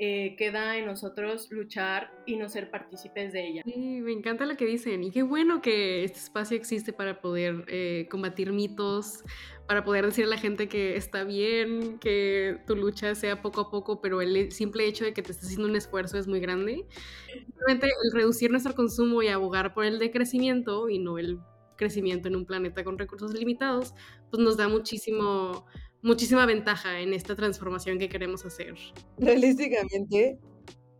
eh, 0.00 0.36
queda 0.36 0.76
en 0.76 0.86
nosotros 0.86 1.50
luchar 1.50 2.12
y 2.24 2.36
no 2.36 2.48
ser 2.48 2.70
partícipes 2.70 3.32
de 3.32 3.48
ella. 3.48 3.62
Sí, 3.64 4.00
me 4.00 4.12
encanta 4.12 4.46
lo 4.46 4.56
que 4.56 4.64
dicen 4.64 5.02
y 5.02 5.10
qué 5.10 5.24
bueno 5.24 5.60
que 5.60 6.04
este 6.04 6.20
espacio 6.20 6.56
existe 6.56 6.92
para 6.92 7.20
poder 7.20 7.64
eh, 7.66 8.06
combatir 8.08 8.52
mitos, 8.52 9.24
para 9.66 9.82
poder 9.82 10.06
decir 10.06 10.26
a 10.26 10.28
la 10.28 10.38
gente 10.38 10.68
que 10.68 10.96
está 10.96 11.24
bien, 11.24 11.98
que 11.98 12.58
tu 12.64 12.76
lucha 12.76 13.16
sea 13.16 13.42
poco 13.42 13.62
a 13.62 13.70
poco, 13.70 14.00
pero 14.00 14.20
el 14.20 14.52
simple 14.52 14.86
hecho 14.86 15.04
de 15.04 15.12
que 15.12 15.22
te 15.22 15.32
estés 15.32 15.46
haciendo 15.46 15.68
un 15.68 15.74
esfuerzo 15.74 16.16
es 16.16 16.28
muy 16.28 16.38
grande. 16.38 16.86
Simplemente 17.26 17.86
el 17.86 18.12
reducir 18.12 18.52
nuestro 18.52 18.76
consumo 18.76 19.20
y 19.22 19.28
abogar 19.28 19.74
por 19.74 19.84
el 19.84 19.98
decrecimiento 19.98 20.88
y 20.88 21.00
no 21.00 21.18
el 21.18 21.40
crecimiento 21.76 22.28
en 22.28 22.36
un 22.36 22.44
planeta 22.44 22.84
con 22.84 22.98
recursos 22.98 23.34
limitados, 23.34 23.94
pues 24.30 24.42
nos 24.42 24.56
da 24.56 24.68
muchísimo 24.68 25.66
muchísima 26.02 26.46
ventaja 26.46 27.00
en 27.00 27.14
esta 27.14 27.34
transformación 27.34 27.98
que 27.98 28.08
queremos 28.08 28.44
hacer. 28.44 28.74
Realísticamente, 29.18 30.38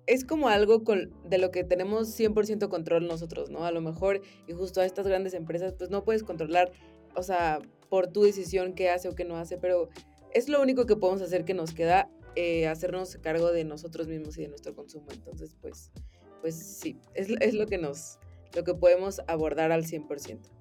es 0.07 0.25
como 0.25 0.49
algo 0.49 0.85
con, 0.85 1.13
de 1.29 1.39
lo 1.39 1.51
que 1.51 1.65
tenemos 1.65 2.19
100% 2.19 2.69
control 2.69 3.07
nosotros, 3.07 3.51
¿no? 3.51 3.65
A 3.65 3.71
lo 3.71 3.81
mejor, 3.81 4.23
y 4.47 4.53
justo 4.53 4.81
a 4.81 4.87
estas 4.87 5.07
grandes 5.07 5.35
empresas, 5.35 5.75
pues 5.77 5.91
no 5.91 6.05
puedes 6.05 6.23
controlar, 6.23 6.73
o 7.15 7.23
sea, 7.23 7.61
por 7.91 8.09
tu 8.09 8.23
decisión 8.23 8.73
qué 8.73 8.91
hace 8.91 9.09
o 9.09 9.15
qué 9.15 9.25
no 9.25 9.37
hace, 9.37 9.59
pero 9.59 9.89
es 10.33 10.49
lo 10.49 10.61
único 10.63 10.87
que 10.87 10.97
podemos 10.97 11.23
hacer 11.23 11.45
que 11.45 11.55
nos 11.55 11.73
queda 11.73 12.11
eh, 12.37 12.69
hacernos 12.69 13.17
cargo 13.17 13.53
de 13.53 13.65
nosotros 13.65 14.09
mismos 14.09 14.39
y 14.39 14.43
de 14.43 14.49
nuestro 14.49 14.75
consumo. 14.75 15.07
Entonces, 15.13 15.57
pues, 15.61 15.93
pues 16.41 16.55
sí, 16.55 16.99
es, 17.15 17.29
es 17.41 17.55
lo 17.55 17.67
que 17.67 17.79
nos, 17.79 18.19
lo 18.55 18.65
que 18.65 18.75
podemos 18.75 19.21
abordar 19.27 19.73
al 19.73 19.85
100%. 19.85 20.58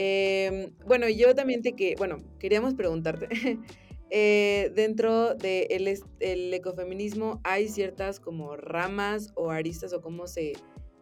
Eh, 0.00 0.70
bueno, 0.86 1.08
yo 1.08 1.34
también 1.34 1.60
te 1.60 1.74
que, 1.74 1.96
bueno, 1.98 2.22
queríamos 2.38 2.74
preguntarte, 2.74 3.28
eh, 4.10 4.70
dentro 4.76 5.34
del 5.34 5.88
el 6.20 6.54
ecofeminismo 6.54 7.40
hay 7.42 7.66
ciertas 7.66 8.20
como 8.20 8.56
ramas 8.56 9.32
o 9.34 9.50
aristas 9.50 9.92
o 9.92 10.00
cómo 10.00 10.28
se, 10.28 10.52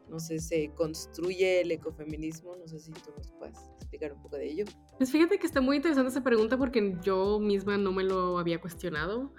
no 0.08 0.18
sé, 0.18 0.38
se 0.38 0.70
construye 0.74 1.60
el 1.60 1.72
ecofeminismo, 1.72 2.56
no 2.56 2.66
sé 2.66 2.78
si 2.78 2.90
tú 2.92 3.10
nos 3.18 3.30
puedes 3.32 3.58
explicar 3.76 4.14
un 4.14 4.22
poco 4.22 4.36
de 4.36 4.46
ello. 4.46 4.64
Pues 4.96 5.12
fíjate 5.12 5.38
que 5.38 5.46
está 5.46 5.60
muy 5.60 5.76
interesante 5.76 6.08
esa 6.08 6.24
pregunta 6.24 6.56
porque 6.56 6.96
yo 7.02 7.38
misma 7.38 7.76
no 7.76 7.92
me 7.92 8.02
lo 8.02 8.38
había 8.38 8.62
cuestionado. 8.62 9.30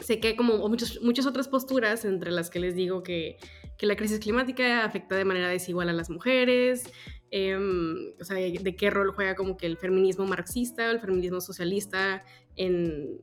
Sé 0.00 0.18
que 0.18 0.26
hay 0.26 0.36
como 0.36 0.68
muchas, 0.68 1.00
muchas 1.02 1.26
otras 1.26 1.46
posturas, 1.46 2.04
entre 2.04 2.32
las 2.32 2.50
que 2.50 2.58
les 2.58 2.74
digo 2.74 3.04
que, 3.04 3.36
que 3.76 3.86
la 3.86 3.96
crisis 3.96 4.18
climática 4.20 4.84
afecta 4.84 5.16
de 5.16 5.24
manera 5.24 5.48
desigual 5.48 5.88
a 5.88 5.92
las 5.92 6.10
mujeres, 6.10 6.90
Em, 7.36 8.12
o 8.20 8.24
sea, 8.24 8.36
de 8.36 8.76
qué 8.76 8.90
rol 8.90 9.10
juega 9.12 9.34
como 9.34 9.56
que 9.56 9.66
el 9.66 9.76
feminismo 9.76 10.24
marxista, 10.24 10.88
el 10.88 11.00
feminismo 11.00 11.40
socialista 11.40 12.22
en, 12.54 13.22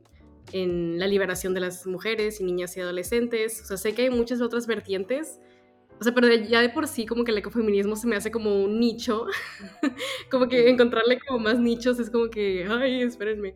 en 0.52 1.00
la 1.00 1.08
liberación 1.08 1.54
de 1.54 1.62
las 1.62 1.88
mujeres 1.88 2.42
y 2.42 2.44
niñas 2.44 2.76
y 2.76 2.82
adolescentes. 2.82 3.62
O 3.62 3.66
sea, 3.68 3.78
sé 3.78 3.94
que 3.94 4.02
hay 4.02 4.10
muchas 4.10 4.42
otras 4.42 4.68
vertientes 4.68 5.40
o 6.02 6.04
sea, 6.04 6.16
pero 6.16 6.34
ya 6.34 6.62
de 6.62 6.70
por 6.70 6.88
sí 6.88 7.06
como 7.06 7.24
que 7.24 7.30
el 7.30 7.38
ecofeminismo 7.38 7.96
se 7.96 8.08
me 8.08 8.16
hace 8.16 8.32
como 8.32 8.64
un 8.64 8.80
nicho, 8.80 9.28
como 10.32 10.48
que 10.48 10.68
encontrarle 10.68 11.20
como 11.20 11.38
más 11.38 11.60
nichos 11.60 12.00
es 12.00 12.10
como 12.10 12.32
que, 12.32 12.66
ay, 12.68 13.04
espérenme. 13.04 13.56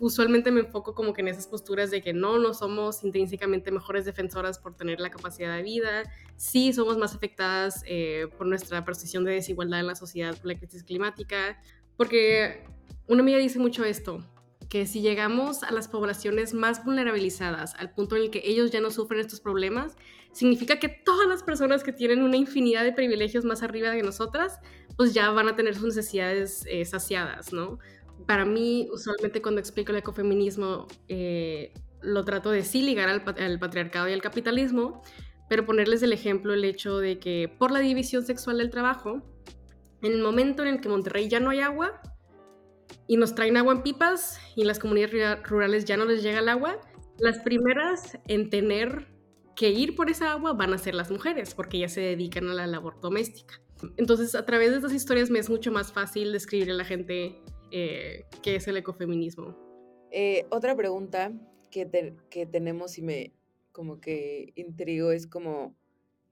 usualmente 0.00 0.50
me 0.50 0.62
enfoco 0.62 0.96
como 0.96 1.12
que 1.12 1.20
en 1.20 1.28
esas 1.28 1.46
posturas 1.46 1.92
de 1.92 2.02
que 2.02 2.12
no, 2.12 2.40
no 2.40 2.54
somos 2.54 3.04
intrínsecamente 3.04 3.70
mejores 3.70 4.04
defensoras 4.04 4.58
por 4.58 4.74
tener 4.74 4.98
la 4.98 5.10
capacidad 5.10 5.54
de 5.56 5.62
vida, 5.62 6.02
sí 6.34 6.72
somos 6.72 6.98
más 6.98 7.14
afectadas 7.14 7.84
eh, 7.86 8.26
por 8.36 8.48
nuestra 8.48 8.84
percepción 8.84 9.22
de 9.22 9.34
desigualdad 9.34 9.78
en 9.78 9.86
la 9.86 9.94
sociedad 9.94 10.36
por 10.36 10.46
la 10.46 10.58
crisis 10.58 10.82
climática, 10.82 11.62
porque 11.96 12.64
una 13.06 13.22
amiga 13.22 13.38
dice 13.38 13.60
mucho 13.60 13.84
esto, 13.84 14.24
que 14.68 14.86
si 14.86 15.00
llegamos 15.00 15.62
a 15.62 15.70
las 15.70 15.86
poblaciones 15.86 16.52
más 16.52 16.84
vulnerabilizadas, 16.84 17.76
al 17.76 17.92
punto 17.92 18.16
en 18.16 18.22
el 18.22 18.30
que 18.30 18.42
ellos 18.44 18.72
ya 18.72 18.80
no 18.80 18.90
sufren 18.90 19.20
estos 19.20 19.40
problemas, 19.40 19.96
significa 20.36 20.78
que 20.78 20.88
todas 20.88 21.26
las 21.26 21.42
personas 21.42 21.82
que 21.82 21.92
tienen 21.92 22.22
una 22.22 22.36
infinidad 22.36 22.84
de 22.84 22.92
privilegios 22.92 23.44
más 23.46 23.62
arriba 23.62 23.90
de 23.90 24.02
nosotras, 24.02 24.60
pues 24.96 25.14
ya 25.14 25.30
van 25.30 25.48
a 25.48 25.56
tener 25.56 25.74
sus 25.74 25.96
necesidades 25.96 26.66
eh, 26.68 26.84
saciadas, 26.84 27.54
¿no? 27.54 27.78
Para 28.26 28.44
mí, 28.44 28.86
usualmente 28.92 29.40
cuando 29.40 29.60
explico 29.60 29.92
el 29.92 29.98
ecofeminismo, 29.98 30.88
eh, 31.08 31.72
lo 32.02 32.22
trato 32.26 32.50
de 32.50 32.62
sí 32.62 32.82
ligar 32.82 33.08
al, 33.08 33.22
al 33.38 33.58
patriarcado 33.58 34.08
y 34.08 34.12
al 34.12 34.20
capitalismo, 34.20 35.02
pero 35.48 35.64
ponerles 35.64 36.02
el 36.02 36.12
ejemplo 36.12 36.52
el 36.52 36.64
hecho 36.64 36.98
de 36.98 37.18
que 37.18 37.50
por 37.58 37.70
la 37.70 37.78
división 37.78 38.26
sexual 38.26 38.58
del 38.58 38.68
trabajo, 38.68 39.22
en 40.02 40.12
el 40.12 40.22
momento 40.22 40.62
en 40.62 40.68
el 40.68 40.80
que 40.82 40.90
Monterrey 40.90 41.28
ya 41.28 41.40
no 41.40 41.48
hay 41.48 41.60
agua, 41.60 42.02
y 43.08 43.16
nos 43.16 43.34
traen 43.34 43.56
agua 43.56 43.72
en 43.72 43.82
pipas 43.82 44.38
y 44.54 44.62
en 44.62 44.66
las 44.66 44.78
comunidades 44.78 45.42
rurales 45.44 45.86
ya 45.86 45.96
no 45.96 46.04
les 46.04 46.22
llega 46.22 46.40
el 46.40 46.48
agua, 46.50 46.78
las 47.18 47.38
primeras 47.38 48.18
en 48.26 48.50
tener 48.50 49.15
que 49.56 49.70
ir 49.70 49.96
por 49.96 50.10
esa 50.10 50.32
agua 50.32 50.52
van 50.52 50.72
a 50.74 50.78
ser 50.78 50.94
las 50.94 51.10
mujeres, 51.10 51.54
porque 51.54 51.78
ya 51.78 51.88
se 51.88 52.02
dedican 52.02 52.48
a 52.48 52.54
la 52.54 52.66
labor 52.66 53.00
doméstica. 53.00 53.60
Entonces, 53.96 54.34
a 54.34 54.44
través 54.44 54.70
de 54.70 54.76
estas 54.76 54.92
historias 54.92 55.30
me 55.30 55.38
es 55.38 55.50
mucho 55.50 55.72
más 55.72 55.92
fácil 55.92 56.32
describir 56.32 56.70
a 56.70 56.74
la 56.74 56.84
gente 56.84 57.40
eh, 57.70 58.26
qué 58.42 58.56
es 58.56 58.68
el 58.68 58.76
ecofeminismo. 58.76 59.56
Eh, 60.12 60.46
otra 60.50 60.76
pregunta 60.76 61.32
que, 61.70 62.14
que 62.30 62.46
tenemos 62.46 62.98
y 62.98 63.02
me 63.02 63.32
como 63.72 64.00
que 64.00 64.52
intrigo 64.54 65.10
es 65.10 65.26
como, 65.26 65.74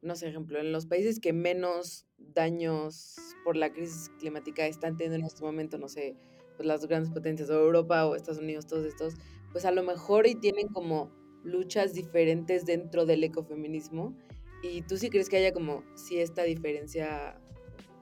no 0.00 0.16
sé, 0.16 0.28
ejemplo, 0.28 0.58
en 0.58 0.72
los 0.72 0.86
países 0.86 1.20
que 1.20 1.34
menos 1.34 2.06
daños 2.16 3.16
por 3.44 3.56
la 3.56 3.70
crisis 3.70 4.10
climática 4.18 4.66
están 4.66 4.96
teniendo 4.96 5.18
en 5.18 5.26
este 5.26 5.42
momento, 5.42 5.76
no 5.76 5.88
sé, 5.88 6.16
pues 6.56 6.66
las 6.66 6.86
grandes 6.86 7.12
potencias, 7.12 7.50
o 7.50 7.54
Europa 7.54 8.06
o 8.06 8.14
Estados 8.14 8.40
Unidos, 8.40 8.66
todos 8.66 8.86
estos, 8.86 9.14
pues 9.52 9.66
a 9.66 9.72
lo 9.72 9.82
mejor 9.82 10.26
y 10.26 10.36
tienen 10.36 10.68
como 10.68 11.10
luchas 11.44 11.94
diferentes 11.94 12.66
dentro 12.66 13.06
del 13.06 13.22
ecofeminismo. 13.24 14.16
¿Y 14.62 14.82
tú 14.82 14.96
sí 14.96 15.10
crees 15.10 15.28
que 15.28 15.36
haya 15.36 15.52
como 15.52 15.84
si 15.94 16.18
esta 16.18 16.42
diferencia 16.42 17.38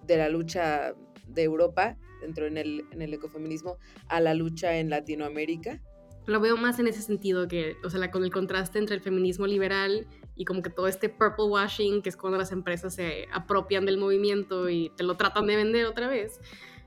de 0.06 0.16
la 0.16 0.28
lucha 0.28 0.94
de 1.26 1.42
Europa 1.42 1.96
dentro 2.20 2.46
en 2.46 2.56
el, 2.56 2.84
en 2.92 3.02
el 3.02 3.12
ecofeminismo 3.14 3.78
a 4.08 4.20
la 4.20 4.34
lucha 4.34 4.78
en 4.78 4.90
Latinoamérica? 4.90 5.82
Lo 6.26 6.40
veo 6.40 6.56
más 6.56 6.78
en 6.78 6.86
ese 6.86 7.02
sentido, 7.02 7.48
que, 7.48 7.76
o 7.84 7.90
sea, 7.90 8.10
con 8.12 8.22
el 8.22 8.30
contraste 8.30 8.78
entre 8.78 8.94
el 8.94 9.02
feminismo 9.02 9.46
liberal 9.48 10.06
y 10.36 10.44
como 10.44 10.62
que 10.62 10.70
todo 10.70 10.86
este 10.86 11.08
purple 11.08 11.46
washing, 11.46 12.00
que 12.00 12.10
es 12.10 12.16
cuando 12.16 12.38
las 12.38 12.52
empresas 12.52 12.94
se 12.94 13.26
apropian 13.32 13.84
del 13.84 13.98
movimiento 13.98 14.70
y 14.70 14.92
te 14.96 15.02
lo 15.02 15.16
tratan 15.16 15.48
de 15.48 15.56
vender 15.56 15.84
otra 15.86 16.06
vez, 16.06 16.40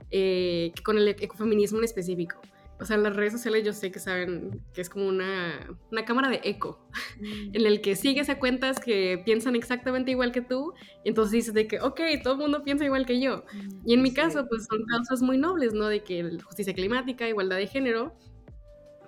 eh, 0.09 0.71
que 0.73 0.83
con 0.83 0.97
el 0.97 1.09
ecofeminismo 1.09 1.79
en 1.79 1.83
específico. 1.83 2.39
O 2.79 2.85
sea, 2.85 2.97
las 2.97 3.15
redes 3.15 3.31
sociales 3.31 3.63
yo 3.63 3.71
sé 3.71 3.89
que 3.89 3.99
saben 3.99 4.61
que 4.73 4.81
es 4.81 4.89
como 4.89 5.07
una, 5.07 5.75
una 5.91 6.03
cámara 6.03 6.29
de 6.29 6.41
eco, 6.43 6.85
mm. 7.19 7.55
en 7.55 7.65
el 7.65 7.81
que 7.81 7.95
sigues 7.95 8.29
a 8.29 8.37
cuentas 8.37 8.79
que 8.79 9.21
piensan 9.23 9.55
exactamente 9.55 10.11
igual 10.11 10.31
que 10.31 10.41
tú, 10.41 10.73
y 11.03 11.09
entonces 11.09 11.31
dices 11.31 11.53
de 11.53 11.67
que, 11.67 11.79
ok, 11.79 12.01
todo 12.21 12.33
el 12.33 12.39
mundo 12.39 12.63
piensa 12.63 12.83
igual 12.83 13.05
que 13.05 13.21
yo. 13.21 13.45
Y 13.85 13.93
en 13.93 14.01
mi 14.01 14.13
caso, 14.13 14.45
pues 14.49 14.65
son 14.69 14.83
causas 14.85 15.21
muy 15.21 15.37
nobles, 15.37 15.73
¿no? 15.73 15.87
De 15.87 16.03
que 16.03 16.37
justicia 16.43 16.73
climática, 16.73 17.27
igualdad 17.29 17.57
de 17.57 17.67
género, 17.67 18.13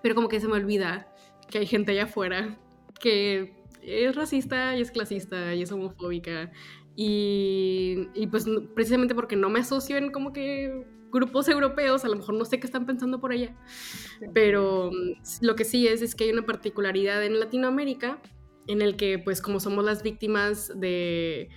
pero 0.02 0.16
como 0.16 0.30
que 0.30 0.40
se 0.40 0.48
me 0.48 0.54
olvida 0.54 1.14
que 1.50 1.60
hay 1.60 1.66
gente 1.66 1.92
allá 1.92 2.04
afuera 2.04 2.58
que 3.00 3.54
es 3.82 4.16
racista 4.16 4.76
y 4.76 4.82
es 4.82 4.92
clasista 4.92 5.54
y 5.54 5.62
es 5.62 5.72
homofóbica. 5.72 6.52
Y, 6.96 8.08
y 8.16 8.28
pues 8.28 8.46
precisamente 8.74 9.14
porque 9.14 9.36
no 9.36 9.50
me 9.50 9.60
asocio 9.60 9.98
en 9.98 10.12
como 10.12 10.34
que 10.34 10.86
grupos 11.12 11.48
europeos, 11.48 12.06
a 12.06 12.08
lo 12.08 12.16
mejor 12.16 12.36
no 12.36 12.46
sé 12.46 12.60
qué 12.60 12.68
están 12.68 12.86
pensando 12.86 13.20
por 13.20 13.32
allá, 13.32 13.56
pero 14.34 14.92
mm, 14.92 15.46
lo 15.46 15.56
que 15.56 15.66
sí 15.66 15.88
es, 15.88 16.02
es 16.02 16.16
que 16.16 16.26
hay 16.26 16.32
una 16.32 16.46
particularidad 16.46 17.24
en 17.24 17.40
Latinoamérica 17.40 18.20
en 18.68 18.82
el 18.82 18.98
que 18.98 19.18
pues 19.20 19.42
como 19.42 19.60
somos 19.60 19.84
las 19.86 20.04
víctimas 20.04 20.72
de 20.80 21.50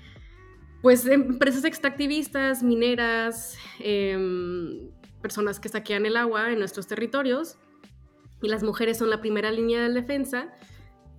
pues 0.82 1.06
empresas 1.06 1.64
extractivistas, 1.64 2.62
mineras, 2.62 3.58
em, 3.80 4.90
personas 5.20 5.60
que 5.60 5.68
saquean 5.68 6.06
el 6.06 6.16
agua 6.16 6.52
en 6.52 6.58
nuestros 6.58 6.86
territorios 6.86 7.58
y 8.42 8.48
las 8.48 8.62
mujeres 8.62 8.96
son 8.98 9.10
la 9.10 9.20
primera 9.20 9.50
línea 9.50 9.86
de 9.86 9.92
defensa, 9.92 10.50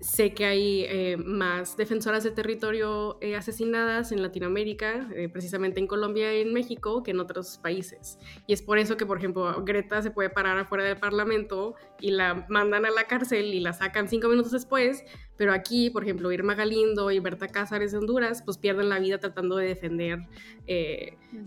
Sé 0.01 0.33
que 0.33 0.45
hay 0.45 0.83
eh, 0.87 1.15
más 1.17 1.77
defensoras 1.77 2.23
de 2.23 2.31
territorio 2.31 3.19
eh, 3.21 3.35
asesinadas 3.35 4.11
en 4.11 4.23
Latinoamérica, 4.23 5.07
eh, 5.13 5.29
precisamente 5.29 5.79
en 5.79 5.85
Colombia 5.85 6.35
y 6.35 6.41
en 6.41 6.53
México, 6.53 7.03
que 7.03 7.11
en 7.11 7.19
otros 7.19 7.59
países. 7.59 8.17
Y 8.47 8.53
es 8.53 8.63
por 8.63 8.79
eso 8.79 8.97
que, 8.97 9.05
por 9.05 9.19
ejemplo, 9.19 9.63
Greta 9.63 10.01
se 10.01 10.09
puede 10.09 10.31
parar 10.31 10.57
afuera 10.57 10.83
del 10.85 10.97
Parlamento 10.97 11.75
y 11.99 12.09
la 12.09 12.47
mandan 12.49 12.87
a 12.87 12.89
la 12.89 13.03
cárcel 13.03 13.53
y 13.53 13.59
la 13.59 13.73
sacan 13.73 14.09
cinco 14.09 14.27
minutos 14.27 14.51
después, 14.51 15.03
pero 15.37 15.53
aquí, 15.53 15.91
por 15.91 16.01
ejemplo, 16.01 16.31
Irma 16.31 16.55
Galindo 16.55 17.11
y 17.11 17.19
Berta 17.19 17.47
Cázares 17.47 17.91
de 17.91 17.99
Honduras, 17.99 18.41
pues 18.43 18.57
pierden 18.57 18.89
la 18.89 18.97
vida 18.97 19.19
tratando 19.19 19.57
de 19.57 19.67
defender 19.67 20.19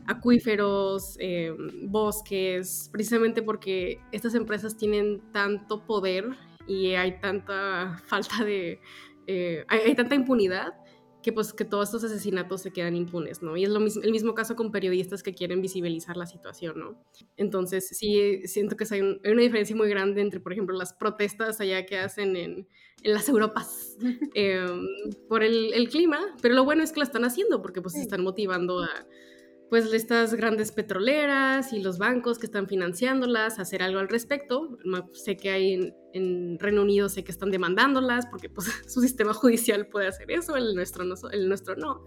acuíferos, 0.06 1.18
bosques, 1.82 2.88
precisamente 2.92 3.42
porque 3.42 3.98
estas 4.12 4.36
empresas 4.36 4.76
tienen 4.76 5.22
tanto 5.32 5.84
poder 5.84 6.36
y 6.66 6.94
hay 6.94 7.18
tanta 7.20 8.00
falta 8.06 8.44
de, 8.44 8.80
eh, 9.26 9.64
hay, 9.68 9.94
tanta 9.94 10.14
impunidad 10.14 10.74
que 11.22 11.32
pues 11.32 11.54
que 11.54 11.64
todos 11.64 11.88
estos 11.88 12.04
asesinatos 12.04 12.60
se 12.60 12.70
quedan 12.70 12.94
impunes, 12.94 13.42
¿no? 13.42 13.56
Y 13.56 13.64
es 13.64 13.70
lo 13.70 13.80
mismo, 13.80 14.02
el 14.02 14.10
mismo 14.10 14.34
caso 14.34 14.56
con 14.56 14.70
periodistas 14.70 15.22
que 15.22 15.32
quieren 15.32 15.62
visibilizar 15.62 16.18
la 16.18 16.26
situación, 16.26 16.78
¿no? 16.78 17.02
Entonces 17.38 17.88
sí 17.88 18.42
siento 18.46 18.76
que 18.76 18.84
hay, 18.90 19.00
una 19.00 19.40
diferencia 19.40 19.74
muy 19.74 19.88
grande 19.88 20.20
entre, 20.20 20.40
por 20.40 20.52
ejemplo, 20.52 20.76
las 20.76 20.92
protestas 20.92 21.60
allá 21.62 21.86
que 21.86 21.96
hacen 21.96 22.36
en, 22.36 22.68
en 23.02 23.12
las 23.14 23.26
Europas 23.30 23.96
em, 24.34 24.86
por 25.26 25.42
el, 25.42 25.72
el, 25.72 25.88
clima, 25.88 26.20
pero 26.42 26.54
lo 26.54 26.64
bueno 26.64 26.82
es 26.82 26.92
que 26.92 27.00
la 27.00 27.06
están 27.06 27.24
haciendo 27.24 27.62
porque 27.62 27.80
pues 27.80 27.94
se 27.94 28.02
están 28.02 28.22
motivando 28.22 28.82
a 28.82 29.06
pues 29.70 29.92
estas 29.92 30.34
grandes 30.34 30.72
petroleras 30.72 31.72
y 31.72 31.80
los 31.80 31.98
bancos 31.98 32.38
que 32.38 32.46
están 32.46 32.68
financiándolas, 32.68 33.58
hacer 33.58 33.82
algo 33.82 33.98
al 33.98 34.08
respecto. 34.08 34.78
Sé 35.12 35.36
que 35.36 35.50
hay 35.50 35.94
en, 36.12 36.58
Reino 36.58 36.82
Unido, 36.82 37.08
sé 37.08 37.24
que 37.24 37.32
están 37.32 37.50
demandándolas 37.50 38.26
porque 38.26 38.48
pues, 38.48 38.68
su 38.86 39.00
sistema 39.00 39.34
judicial 39.34 39.88
puede 39.88 40.06
hacer 40.06 40.30
eso, 40.30 40.56
el 40.56 40.74
nuestro, 40.74 41.04
no, 41.04 41.14
el 41.32 41.48
nuestro 41.48 41.76
no. 41.76 42.06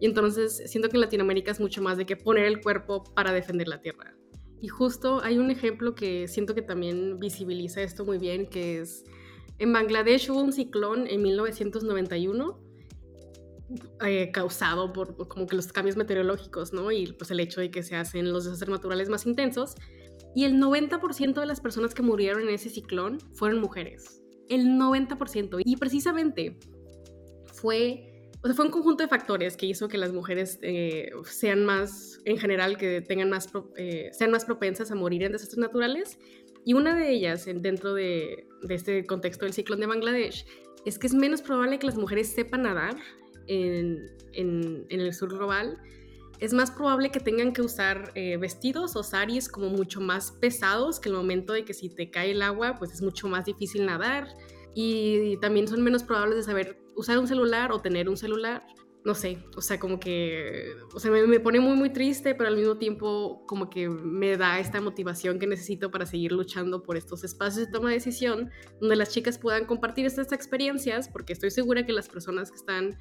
Y 0.00 0.06
entonces 0.06 0.62
siento 0.66 0.88
que 0.88 0.96
en 0.96 1.02
Latinoamérica 1.02 1.50
es 1.52 1.60
mucho 1.60 1.82
más 1.82 1.96
de 1.96 2.06
que 2.06 2.16
poner 2.16 2.46
el 2.46 2.60
cuerpo 2.60 3.04
para 3.14 3.32
defender 3.32 3.68
la 3.68 3.80
tierra. 3.80 4.16
Y 4.60 4.68
justo 4.68 5.20
hay 5.22 5.38
un 5.38 5.50
ejemplo 5.50 5.94
que 5.94 6.28
siento 6.28 6.54
que 6.54 6.62
también 6.62 7.18
visibiliza 7.18 7.82
esto 7.82 8.04
muy 8.04 8.18
bien, 8.18 8.46
que 8.46 8.80
es 8.80 9.04
en 9.58 9.72
Bangladesh 9.72 10.30
hubo 10.30 10.40
un 10.40 10.52
ciclón 10.52 11.06
en 11.06 11.22
1991 11.22 12.71
eh, 14.04 14.30
causado 14.32 14.92
por 14.92 15.28
como 15.28 15.46
que 15.46 15.56
los 15.56 15.72
cambios 15.72 15.96
meteorológicos, 15.96 16.72
¿no? 16.72 16.90
Y 16.90 17.12
pues 17.12 17.30
el 17.30 17.40
hecho 17.40 17.60
de 17.60 17.70
que 17.70 17.82
se 17.82 17.96
hacen 17.96 18.32
los 18.32 18.44
desastres 18.44 18.70
naturales 18.70 19.08
más 19.08 19.26
intensos. 19.26 19.74
Y 20.34 20.44
el 20.44 20.54
90% 20.54 21.40
de 21.40 21.46
las 21.46 21.60
personas 21.60 21.94
que 21.94 22.02
murieron 22.02 22.42
en 22.42 22.50
ese 22.50 22.70
ciclón 22.70 23.18
fueron 23.34 23.60
mujeres. 23.60 24.22
El 24.48 24.78
90%. 24.78 25.60
Y 25.64 25.76
precisamente 25.76 26.58
fue, 27.52 28.30
o 28.42 28.46
sea, 28.46 28.54
fue 28.54 28.64
un 28.64 28.70
conjunto 28.70 29.02
de 29.02 29.08
factores 29.08 29.56
que 29.56 29.66
hizo 29.66 29.88
que 29.88 29.98
las 29.98 30.12
mujeres 30.12 30.58
eh, 30.62 31.10
sean 31.24 31.64
más, 31.64 32.18
en 32.24 32.38
general, 32.38 32.76
que 32.76 33.02
tengan 33.02 33.30
más, 33.30 33.50
eh, 33.76 34.10
sean 34.12 34.30
más 34.30 34.44
propensas 34.44 34.90
a 34.90 34.94
morir 34.94 35.22
en 35.22 35.32
desastres 35.32 35.58
naturales. 35.58 36.18
Y 36.64 36.74
una 36.74 36.96
de 36.96 37.10
ellas, 37.10 37.46
dentro 37.46 37.92
de, 37.94 38.46
de 38.62 38.74
este 38.74 39.04
contexto 39.04 39.44
del 39.44 39.52
ciclón 39.52 39.80
de 39.80 39.86
Bangladesh, 39.86 40.46
es 40.84 40.98
que 40.98 41.06
es 41.06 41.14
menos 41.14 41.42
probable 41.42 41.78
que 41.78 41.86
las 41.86 41.96
mujeres 41.96 42.32
sepan 42.32 42.62
nadar 42.62 42.96
en, 43.46 44.10
el 44.32 45.12
sur 45.14 45.30
global, 45.30 45.78
es 46.40 46.52
más 46.52 46.70
probable 46.70 47.10
que 47.10 47.20
tengan 47.20 47.52
que 47.52 47.62
usar 47.62 48.10
eh, 48.14 48.36
vestidos 48.36 48.96
o 48.96 49.02
saris 49.02 49.48
como 49.48 49.68
mucho 49.68 50.00
más 50.00 50.32
pesados 50.32 50.98
que 50.98 51.08
el 51.08 51.14
momento 51.14 51.52
de 51.52 51.64
que 51.64 51.72
si 51.72 51.88
te 51.88 52.10
cae 52.10 52.32
el 52.32 52.42
agua, 52.42 52.76
pues 52.78 52.92
es 52.92 53.02
mucho 53.02 53.28
más 53.28 53.44
difícil 53.44 53.86
nadar. 53.86 54.26
Y 54.74 55.36
también 55.36 55.68
son 55.68 55.82
menos 55.82 56.02
probables 56.02 56.36
de 56.38 56.42
saber 56.42 56.82
usar 56.96 57.18
un 57.18 57.28
celular 57.28 57.70
o 57.72 57.80
tener 57.80 58.08
un 58.08 58.16
celular. 58.16 58.66
No 59.04 59.16
sé, 59.16 59.38
o 59.56 59.60
sea, 59.60 59.80
como 59.80 59.98
que, 59.98 60.74
o 60.94 61.00
sea, 61.00 61.10
me, 61.10 61.26
me, 61.26 61.40
pone 61.40 61.58
muy, 61.58 61.76
muy 61.76 61.90
triste, 61.90 62.36
pero 62.36 62.48
al 62.48 62.56
mismo 62.56 62.78
tiempo 62.78 63.44
como 63.46 63.68
que 63.68 63.88
me 63.88 64.36
da 64.36 64.60
esta 64.60 64.80
motivación 64.80 65.40
que 65.40 65.48
necesito 65.48 65.90
para 65.90 66.06
seguir 66.06 66.30
luchando 66.30 66.84
por 66.84 66.96
estos 66.96 67.24
espacios 67.24 67.66
de 67.66 67.72
toma 67.72 67.88
de 67.88 67.96
decisión, 67.96 68.50
donde 68.80 68.94
las 68.94 69.10
chicas 69.10 69.38
puedan 69.38 69.64
compartir 69.64 70.06
estas 70.06 70.30
experiencias, 70.32 71.08
porque 71.08 71.32
estoy 71.32 71.50
segura 71.50 71.84
que 71.84 71.92
las 71.92 72.08
personas 72.08 72.50
que 72.50 72.58
están 72.58 72.96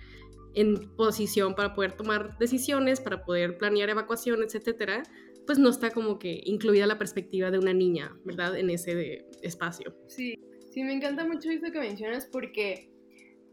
en 0.54 0.96
posición 0.96 1.56
para 1.56 1.74
poder 1.74 1.94
tomar 1.94 2.38
decisiones, 2.38 3.00
para 3.00 3.24
poder 3.24 3.58
planear 3.58 3.90
evacuaciones, 3.90 4.56
etcétera, 4.56 5.04
pues 5.46 5.60
no 5.60 5.70
está 5.70 5.92
como 5.92 6.20
que 6.20 6.42
incluida 6.46 6.86
la 6.86 6.98
perspectiva 6.98 7.52
de 7.52 7.58
una 7.58 7.74
niña, 7.74 8.16
¿verdad? 8.26 8.58
En 8.58 8.70
ese 8.70 9.26
espacio. 9.42 9.96
Sí, 10.08 10.36
sí, 10.72 10.84
me 10.84 10.94
encanta 10.94 11.26
mucho 11.26 11.50
eso 11.50 11.72
que 11.72 11.80
mencionas 11.80 12.26
porque 12.26 12.92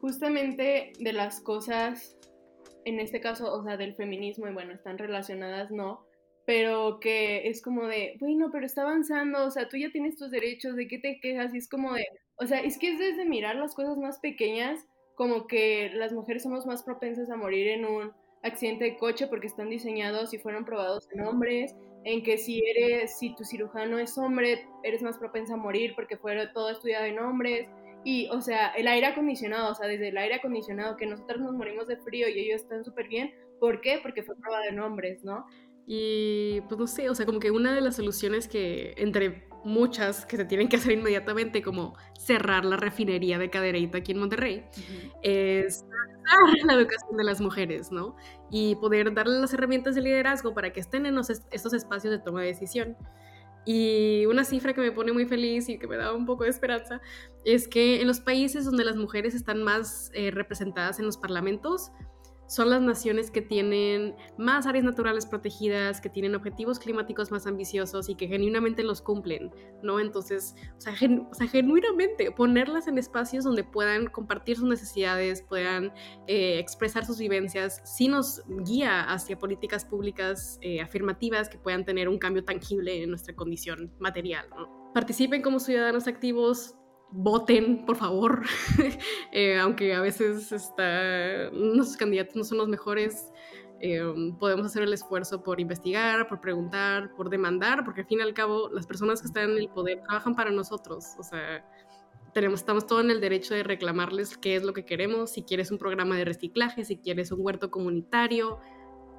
justamente 0.01 0.93
de 0.99 1.13
las 1.13 1.41
cosas, 1.41 2.18
en 2.85 3.01
este 3.01 3.21
caso, 3.21 3.53
o 3.53 3.63
sea, 3.63 3.77
del 3.77 3.95
feminismo, 3.95 4.49
y 4.49 4.53
bueno, 4.53 4.73
están 4.73 4.99
relacionadas, 4.99 5.71
no, 5.71 6.07
pero 6.47 6.99
que 6.99 7.49
es 7.49 7.61
como 7.63 7.87
de, 7.87 8.17
bueno, 8.21 8.49
pero 8.51 8.65
está 8.65 8.83
avanzando, 8.83 9.45
o 9.45 9.51
sea, 9.51 9.69
tú 9.69 9.77
ya 9.77 9.91
tienes 9.91 10.17
tus 10.17 10.31
derechos, 10.31 10.77
¿de 10.77 10.89
qué 10.89 10.99
te 10.99 11.21
quejas? 11.21 11.55
Y 11.55 11.59
es 11.59 11.69
como 11.69 11.93
de, 11.93 12.07
o 12.37 12.47
sea, 12.47 12.61
es 12.61 12.79
que 12.79 12.93
es 12.93 12.99
desde 12.99 13.27
mirar 13.27 13.57
las 13.57 13.75
cosas 13.75 13.99
más 13.99 14.19
pequeñas 14.21 14.87
como 15.15 15.47
que 15.47 15.91
las 15.95 16.13
mujeres 16.13 16.45
somos 16.45 16.65
más 16.65 16.85
propensas 16.85 17.29
a 17.29 17.37
morir 17.37 17.69
en 17.69 17.85
un 17.85 18.13
accidente 18.43 18.85
de 18.85 18.97
coche 18.97 19.27
porque 19.27 19.49
están 19.49 19.69
diseñados 19.69 20.33
y 20.33 20.39
fueron 20.39 20.65
probados 20.65 21.09
en 21.13 21.23
hombres, 21.23 21.75
en 22.05 22.23
que 22.23 22.39
si 22.39 22.63
eres, 22.65 23.19
si 23.19 23.35
tu 23.35 23.45
cirujano 23.45 23.99
es 23.99 24.17
hombre, 24.17 24.67
eres 24.85 25.03
más 25.03 25.19
propensa 25.19 25.55
a 25.55 25.57
morir 25.57 25.93
porque 25.97 26.17
fue 26.17 26.47
todo 26.55 26.71
estudiado 26.71 27.07
en 27.07 27.19
hombres. 27.19 27.69
Y, 28.11 28.27
o 28.31 28.41
sea, 28.41 28.69
el 28.69 28.89
aire 28.89 29.09
acondicionado, 29.09 29.71
o 29.71 29.75
sea, 29.75 29.87
desde 29.87 30.09
el 30.09 30.17
aire 30.17 30.37
acondicionado, 30.37 30.97
que 30.97 31.05
nosotros 31.05 31.43
nos 31.43 31.53
morimos 31.53 31.89
de 31.89 31.99
frío 31.99 32.27
y 32.27 32.39
ellos 32.39 32.63
están 32.63 32.83
súper 32.83 33.07
bien. 33.07 33.35
¿Por 33.61 33.83
qué? 33.83 33.99
Porque 34.03 34.23
fue 34.23 34.35
probado 34.35 34.65
en 34.67 34.81
hombres, 34.81 35.23
¿no? 35.25 35.45
Y 35.87 36.63
pues 36.69 36.81
no 36.81 36.87
sé, 36.87 37.11
o 37.11 37.15
sea, 37.15 37.27
como 37.27 37.39
que 37.39 37.51
una 37.51 37.75
de 37.75 37.83
las 37.83 37.97
soluciones 37.97 38.49
que 38.49 38.95
entre 38.97 39.47
muchas 39.63 40.25
que 40.25 40.39
se 40.39 40.47
tienen 40.47 40.71
que 40.71 40.77
hacer 40.77 40.93
inmediatamente, 40.93 41.61
como 41.61 41.99
cerrar 42.19 42.65
la 42.65 42.79
refinería 42.79 43.39
de 43.39 43.51
Cadereyta 43.51 43.99
aquí 43.99 44.13
en 44.13 44.21
Monterrey, 44.21 44.65
es 45.23 45.85
la 46.65 46.73
educación 46.73 47.15
de 47.15 47.25
las 47.25 47.43
mujeres, 47.43 47.93
¿no? 47.93 48.17
Y 48.51 48.77
poder 48.77 49.13
darles 49.13 49.39
las 49.39 49.53
herramientas 49.53 49.95
de 49.95 50.01
liderazgo 50.01 50.55
para 50.55 50.73
que 50.73 50.81
estén 50.81 51.05
en 51.05 51.19
estos 51.19 51.75
espacios 51.75 52.11
de 52.11 52.21
toma 52.21 52.41
de 52.41 52.47
decisión. 52.47 52.97
Y 53.71 54.25
una 54.25 54.45
cifra 54.45 54.73
que 54.73 54.81
me 54.81 54.93
pone 54.93 55.13
muy 55.13 55.27
feliz 55.27 55.69
y 55.69 55.79
que 55.79 55.87
me 55.87 55.99
da 55.99 56.15
un 56.15 56.25
poco 56.25 56.45
de 56.45 56.49
esperanza 56.49 57.03
es 57.45 57.69
que 57.69 58.01
en 58.01 58.07
los 58.07 58.19
países 58.19 58.65
donde 58.65 58.83
las 58.83 58.97
mujeres 58.97 59.35
están 59.35 59.63
más 59.63 60.11
eh, 60.15 60.31
representadas 60.31 60.99
en 60.99 61.05
los 61.05 61.19
parlamentos, 61.19 61.93
son 62.49 62.71
las 62.71 62.83
naciones 62.83 63.31
que 63.31 63.43
tienen 63.43 64.17
más 64.39 64.67
áreas 64.67 64.85
naturales 64.85 65.27
protegidas, 65.27 66.01
que 66.01 66.09
tienen 66.09 66.35
objetivos 66.35 66.79
climáticos 66.79 67.31
más 67.31 67.47
ambiciosos 67.47 68.09
y 68.09 68.15
que 68.15 68.27
genuinamente 68.27 68.83
los 68.83 69.03
cumplen, 69.03 69.53
¿no? 69.83 70.01
Entonces, 70.01 70.57
o 70.77 70.81
sea, 70.81 70.95
genuinamente 71.49 72.33
ponerlas 72.33 72.89
en 72.89 72.99
espacios 72.99 73.45
donde 73.45 73.65
puedan 73.65 74.07
compartir 74.07 74.57
sus 74.57 74.69
necesidades, 74.69 75.43
puedan 75.43 75.93
eh, 76.27 76.59
expresar 76.59 77.05
sus 77.05 77.19
vivencias, 77.19 77.83
sí 77.85 78.09
nos 78.09 78.43
guía 78.65 79.03
hacia 79.03 79.39
políticas 79.39 79.85
públicas 79.85 80.59
eh, 80.63 80.81
afirmativas 80.81 81.49
que 81.49 81.59
puedan 81.59 81.85
tener 81.85 82.09
un 82.09 82.19
cambio 82.19 82.45
tangible 82.45 83.03
en 83.03 83.11
nuestra 83.11 83.37
condición 83.37 83.93
material. 83.99 84.47
Participen 84.95 85.43
como 85.43 85.61
ciudadanos 85.61 86.09
activos, 86.09 86.77
voten, 87.11 87.85
por 87.87 87.97
favor, 87.97 88.43
eh, 89.33 89.59
aunque 89.59 89.95
a 89.95 90.01
veces 90.01 90.53
está, 90.53 91.51
nuestros 91.53 91.97
candidatos 91.97 92.37
no 92.37 92.45
son 92.45 92.59
los 92.59 92.69
mejores, 92.69 93.33
eh, 93.81 94.01
podemos 94.39 94.67
hacer 94.67 94.83
el 94.83 94.93
esfuerzo 94.93 95.43
por 95.43 95.61
investigar, 95.61 96.29
por 96.29 96.41
preguntar, 96.41 97.15
por 97.15 97.31
demandar, 97.31 97.85
porque 97.85 98.03
al 98.03 98.07
fin 98.07 98.19
y 98.19 98.23
al 98.23 98.35
cabo 98.35 98.69
las 98.71 98.87
personas 98.87 99.21
que 99.21 99.29
están 99.29 99.51
en 99.51 99.59
el 99.59 99.69
poder 99.69 100.03
trabajan 100.03 100.35
para 100.35 100.51
nosotros, 100.51 101.15
o 101.19 101.23
sea, 101.23 101.65
tenemos, 102.35 102.61
estamos 102.61 102.87
todos 102.87 103.05
en 103.05 103.11
el 103.11 103.21
derecho 103.21 103.55
de 103.55 103.63
reclamarles 103.63 104.37
qué 104.37 104.57
es 104.57 104.63
lo 104.63 104.73
que 104.73 104.85
queremos, 104.85 105.31
si 105.31 105.43
quieres 105.43 105.71
un 105.71 105.79
programa 105.79 106.17
de 106.17 106.25
reciclaje, 106.25 106.85
si 106.85 106.99
quieres 106.99 107.33
un 107.33 107.41
huerto 107.41 107.71
comunitario, 107.71 108.59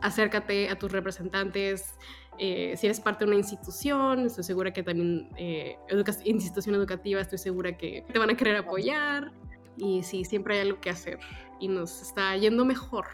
acércate 0.02 0.70
a 0.70 0.78
tus 0.78 0.92
representantes, 0.92 1.96
eh, 2.38 2.76
si 2.78 2.88
eres 2.88 3.00
parte 3.00 3.26
de 3.26 3.32
una 3.32 3.40
institución, 3.40 4.26
estoy 4.26 4.44
segura 4.44 4.72
que 4.72 4.84
también, 4.84 5.30
eh, 5.38 5.78
institución 6.24 6.76
educativa, 6.76 7.20
estoy 7.20 7.38
segura 7.38 7.78
que 7.78 8.06
te 8.12 8.20
van 8.20 8.30
a 8.30 8.38
querer 8.38 8.56
apoyar. 8.58 9.32
Y 9.78 10.04
sí, 10.04 10.26
siempre 10.26 10.56
hay 10.56 10.68
algo 10.68 10.82
que 10.82 10.90
hacer 10.90 11.20
y 11.60 11.68
nos 11.68 12.02
está 12.02 12.36
yendo 12.38 12.66
mejor. 12.66 13.06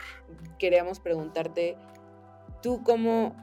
Queríamos 0.58 1.00
preguntarte, 1.00 1.78
¿tú 2.62 2.82
cómo 2.84 3.36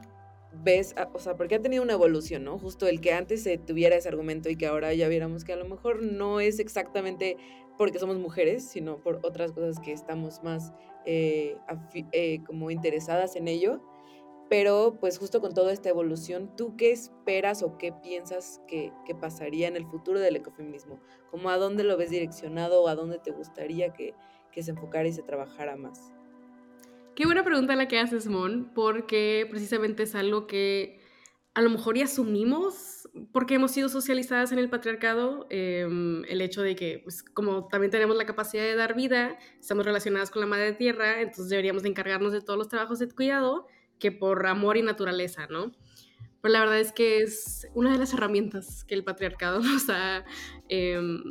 ves, 0.63 0.95
o 1.13 1.19
sea, 1.19 1.35
porque 1.35 1.55
ha 1.55 1.61
tenido 1.61 1.83
una 1.83 1.93
evolución, 1.93 2.43
¿no? 2.43 2.57
Justo 2.59 2.87
el 2.87 3.01
que 3.01 3.13
antes 3.13 3.43
se 3.43 3.57
tuviera 3.57 3.95
ese 3.95 4.09
argumento 4.09 4.49
y 4.49 4.55
que 4.55 4.67
ahora 4.67 4.93
ya 4.93 5.07
viéramos 5.07 5.43
que 5.43 5.53
a 5.53 5.55
lo 5.55 5.65
mejor 5.65 6.03
no 6.03 6.39
es 6.39 6.59
exactamente 6.59 7.37
porque 7.77 7.99
somos 7.99 8.19
mujeres, 8.19 8.67
sino 8.69 8.97
por 8.97 9.19
otras 9.23 9.51
cosas 9.51 9.79
que 9.79 9.91
estamos 9.91 10.43
más 10.43 10.73
eh, 11.05 11.57
como 12.45 12.71
interesadas 12.71 13.35
en 13.35 13.47
ello. 13.47 13.81
Pero 14.53 14.97
pues 14.99 15.17
justo 15.17 15.41
con 15.41 15.55
toda 15.55 15.73
esta 15.73 15.89
evolución, 15.89 16.55
¿tú 16.55 16.75
qué 16.77 16.91
esperas 16.91 17.63
o 17.63 17.79
qué 17.79 17.91
piensas 17.91 18.61
que, 18.67 18.91
pasaría 19.19 19.67
en 19.67 19.75
el 19.75 19.87
futuro 19.87 20.19
del 20.19 20.35
ecofeminismo? 20.35 21.01
¿Cómo 21.31 21.49
a 21.49 21.57
dónde 21.57 21.83
lo 21.83 21.97
ves 21.97 22.11
direccionado 22.11 22.83
o 22.83 22.87
a 22.87 22.93
dónde 22.93 23.17
te 23.17 23.31
gustaría 23.31 23.93
que, 23.93 24.13
se 24.55 24.69
enfocara 24.69 25.07
y 25.07 25.11
se 25.11 25.23
trabajara 25.23 25.75
más? 25.75 26.13
Qué 27.15 27.25
buena 27.25 27.43
pregunta 27.43 27.75
la 27.75 27.87
que 27.87 27.97
haces, 27.97 28.27
Mon, 28.27 28.71
porque 28.75 29.47
precisamente 29.49 30.03
es 30.03 30.13
algo 30.13 30.45
que 30.45 30.99
a 31.55 31.63
lo 31.63 31.71
mejor 31.71 31.97
ya 31.97 32.03
asumimos 32.03 33.09
porque 33.31 33.55
hemos 33.55 33.71
sido 33.71 33.89
socializadas 33.89 34.51
en 34.51 34.59
el 34.59 34.69
patriarcado, 34.69 35.47
em, 35.49 36.25
el 36.25 36.41
hecho 36.41 36.61
de 36.61 36.75
que, 36.75 36.99
pues, 36.99 37.23
como 37.23 37.69
también 37.69 37.89
tenemos 37.89 38.15
la 38.15 38.27
capacidad 38.27 38.61
de 38.61 38.75
dar 38.75 38.93
vida, 38.93 39.35
estamos 39.59 39.83
relacionadas 39.83 40.29
con 40.29 40.41
la 40.41 40.47
madre 40.47 40.73
tierra, 40.73 41.21
entonces 41.21 41.49
deberíamos 41.49 41.81
de 41.81 41.89
encargarnos 41.89 42.33
de 42.33 42.41
todos 42.41 42.59
los 42.59 42.69
trabajos 42.69 42.99
de 42.99 43.09
cuidado 43.09 43.65
que 44.03 44.11
por 44.11 44.45
amor 44.47 44.75
y 44.75 44.81
naturaleza, 44.81 45.47
¿no? 45.47 45.71
Pero 46.41 46.51
la 46.51 46.59
verdad 46.59 46.81
es 46.81 46.91
que 46.91 47.19
es 47.19 47.69
una 47.73 47.93
de 47.93 47.97
las 47.97 48.13
herramientas 48.13 48.83
que 48.83 48.95
el 48.95 49.05
patriarcado 49.05 49.59
nos 49.63 49.89
ha, 49.89 50.25
em, 50.67 51.23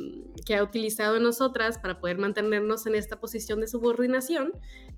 que 0.43 0.55
ha 0.55 0.63
utilizado 0.63 1.17
en 1.17 1.23
nosotras 1.23 1.77
para 1.77 1.99
poder 1.99 2.17
mantenernos 2.17 2.87
en 2.87 2.95
esta 2.95 3.19
posición 3.19 3.59
de 3.61 3.67
subordinación. 3.67 4.53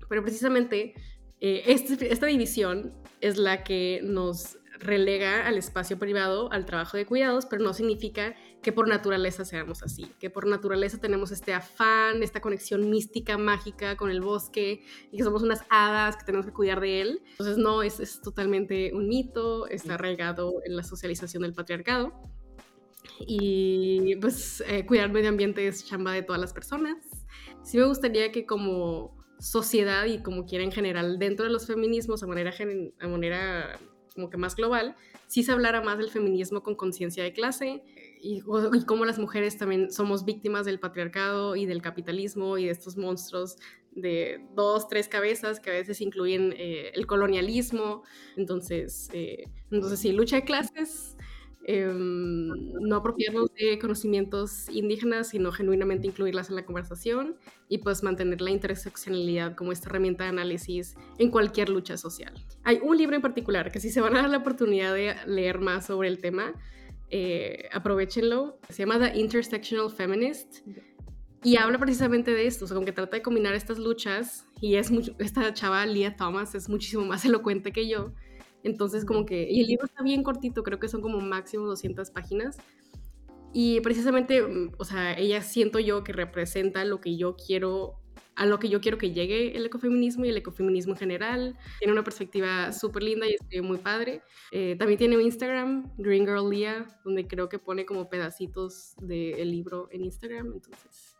Pero 0.08 0.22
precisamente 0.22 0.94
eh, 1.42 1.64
este, 1.66 2.10
esta 2.10 2.24
división 2.24 2.94
es 3.20 3.36
la 3.36 3.62
que 3.62 4.00
nos 4.02 4.56
relega 4.78 5.46
al 5.46 5.58
espacio 5.58 5.98
privado, 5.98 6.50
al 6.50 6.64
trabajo 6.64 6.96
de 6.96 7.04
cuidados, 7.04 7.44
pero 7.44 7.62
no 7.62 7.74
significa 7.74 8.34
que 8.62 8.72
por 8.72 8.88
naturaleza 8.88 9.44
seamos 9.44 9.82
así, 9.82 10.10
que 10.18 10.28
por 10.28 10.46
naturaleza 10.46 10.98
tenemos 10.98 11.30
este 11.30 11.54
afán, 11.54 12.22
esta 12.22 12.40
conexión 12.40 12.90
mística, 12.90 13.38
mágica 13.38 13.96
con 13.96 14.10
el 14.10 14.20
bosque 14.20 14.82
y 15.12 15.16
que 15.16 15.22
somos 15.22 15.42
unas 15.42 15.62
hadas 15.70 16.16
que 16.16 16.24
tenemos 16.24 16.46
que 16.46 16.52
cuidar 16.52 16.80
de 16.80 17.00
él. 17.00 17.22
Entonces 17.30 17.58
no, 17.58 17.82
es, 17.82 18.00
es 18.00 18.20
totalmente 18.20 18.92
un 18.92 19.08
mito, 19.08 19.68
está 19.68 19.94
arraigado 19.94 20.54
en 20.64 20.76
la 20.76 20.82
socialización 20.82 21.42
del 21.42 21.52
patriarcado. 21.52 22.12
Y 23.20 24.16
pues 24.16 24.62
eh, 24.66 24.84
cuidar 24.84 25.06
el 25.06 25.12
medio 25.12 25.28
ambiente 25.28 25.66
es 25.68 25.84
chamba 25.84 26.12
de 26.12 26.22
todas 26.22 26.40
las 26.40 26.52
personas. 26.52 26.96
Sí 27.62 27.78
me 27.78 27.84
gustaría 27.84 28.32
que 28.32 28.46
como 28.46 29.16
sociedad 29.38 30.06
y 30.06 30.22
como 30.22 30.46
quiera 30.46 30.64
en 30.64 30.72
general 30.72 31.18
dentro 31.18 31.44
de 31.44 31.52
los 31.52 31.66
feminismos 31.66 32.22
a 32.22 32.26
manera, 32.26 32.52
a 33.00 33.06
manera 33.06 33.78
como 34.14 34.30
que 34.30 34.38
más 34.38 34.56
global, 34.56 34.96
sí 35.26 35.42
se 35.42 35.52
hablara 35.52 35.82
más 35.82 35.98
del 35.98 36.10
feminismo 36.10 36.62
con 36.62 36.74
conciencia 36.74 37.22
de 37.22 37.32
clase 37.32 37.82
y, 38.26 38.40
cómo 38.86 39.04
las 39.04 39.18
mujeres 39.18 39.56
también 39.56 39.90
somos 39.90 40.24
víctimas 40.24 40.66
del 40.66 40.80
patriarcado 40.80 41.56
y 41.56 41.66
del 41.66 41.82
capitalismo 41.82 42.58
y 42.58 42.66
de 42.66 42.72
estos 42.72 42.96
monstruos 42.96 43.56
de 43.92 44.46
dos, 44.54 44.88
tres 44.88 45.08
cabezas 45.08 45.60
que 45.60 45.70
a 45.70 45.74
veces 45.74 46.00
incluyen 46.00 46.52
eh, 46.56 46.90
el 46.94 47.06
colonialismo. 47.06 48.02
Entonces, 48.36 49.08
eh, 49.12 49.44
entonces 49.70 50.00
sí, 50.00 50.12
lucha 50.12 50.36
de 50.36 50.44
clases, 50.44 51.16
Em, 51.68 52.46
no 52.80 52.94
apropiarnos 52.94 53.52
de 53.54 53.76
conocimientos 53.80 54.68
indígenas, 54.68 55.30
sino 55.30 55.50
genuinamente 55.50 56.06
incluirlas 56.06 56.48
en 56.48 56.54
la 56.54 56.64
conversación 56.64 57.34
y 57.68 57.78
pues 57.78 58.04
mantener 58.04 58.40
la 58.40 58.52
interseccionalidad 58.52 59.56
como 59.56 59.72
esta 59.72 59.88
herramienta 59.88 60.22
de 60.22 60.30
análisis 60.30 60.94
en 61.18 61.28
cualquier 61.32 61.68
lucha 61.68 61.96
social. 61.96 62.32
Hay 62.62 62.78
un 62.80 62.96
libro 62.96 63.16
en 63.16 63.22
particular 63.22 63.72
que 63.72 63.80
si 63.80 63.90
se 63.90 64.00
van 64.00 64.14
a 64.14 64.22
dar 64.22 64.30
la 64.30 64.36
oportunidad 64.36 64.94
de 64.94 65.16
leer 65.26 65.58
más 65.58 65.86
sobre 65.86 66.06
el 66.06 66.20
tema, 66.20 66.54
eh, 67.10 67.68
aprovechenlo. 67.72 68.58
Se 68.68 68.84
llama 68.84 68.98
The 68.98 69.18
Intersectional 69.18 69.90
Feminist. 69.90 70.58
Y 71.42 71.56
habla 71.56 71.78
precisamente 71.78 72.32
de 72.32 72.46
esto, 72.46 72.64
o 72.64 72.68
sea, 72.68 72.74
como 72.74 72.86
que 72.86 72.92
trata 72.92 73.16
de 73.16 73.22
combinar 73.22 73.54
estas 73.54 73.78
luchas 73.78 74.46
y 74.60 74.76
es 74.76 74.90
mucho, 74.90 75.14
esta 75.20 75.54
chava, 75.54 75.86
Leah 75.86 76.16
Thomas, 76.16 76.56
es 76.56 76.68
muchísimo 76.68 77.04
más 77.04 77.24
elocuente 77.24 77.70
que 77.70 77.86
yo 77.86 78.12
entonces, 78.66 79.04
como 79.04 79.24
que, 79.24 79.48
y 79.48 79.60
el 79.60 79.68
libro 79.68 79.86
está 79.86 80.02
bien 80.02 80.24
cortito, 80.24 80.64
creo 80.64 80.80
que 80.80 80.88
son 80.88 81.00
como 81.00 81.20
máximo 81.20 81.66
200 81.66 82.10
páginas. 82.10 82.56
Y 83.52 83.80
precisamente, 83.80 84.42
o 84.76 84.84
sea, 84.84 85.16
ella 85.16 85.40
siento 85.40 85.78
yo 85.78 86.02
que 86.02 86.12
representa 86.12 86.84
lo 86.84 87.00
que 87.00 87.16
yo 87.16 87.36
quiero, 87.36 88.00
a 88.36 88.46
lo 88.46 88.58
que 88.58 88.68
yo 88.68 88.80
quiero 88.80 88.98
que 88.98 89.12
llegue 89.12 89.56
el 89.56 89.66
ecofeminismo 89.66 90.24
y 90.24 90.28
el 90.28 90.36
ecofeminismo 90.36 90.92
en 90.92 90.98
general. 90.98 91.58
Tiene 91.78 91.92
una 91.92 92.04
perspectiva 92.04 92.72
súper 92.72 93.02
linda 93.02 93.26
y 93.26 93.36
es 93.50 93.62
muy 93.62 93.78
padre. 93.78 94.22
Eh, 94.52 94.76
también 94.78 94.98
tiene 94.98 95.16
un 95.16 95.22
Instagram, 95.22 95.90
Green 95.96 96.26
Girl 96.26 96.48
Leah, 96.48 96.86
donde 97.04 97.26
creo 97.26 97.48
que 97.48 97.58
pone 97.58 97.86
como 97.86 98.08
pedacitos 98.08 98.94
del 99.00 99.50
libro 99.50 99.88
en 99.90 100.04
Instagram. 100.04 100.52
Entonces, 100.52 101.16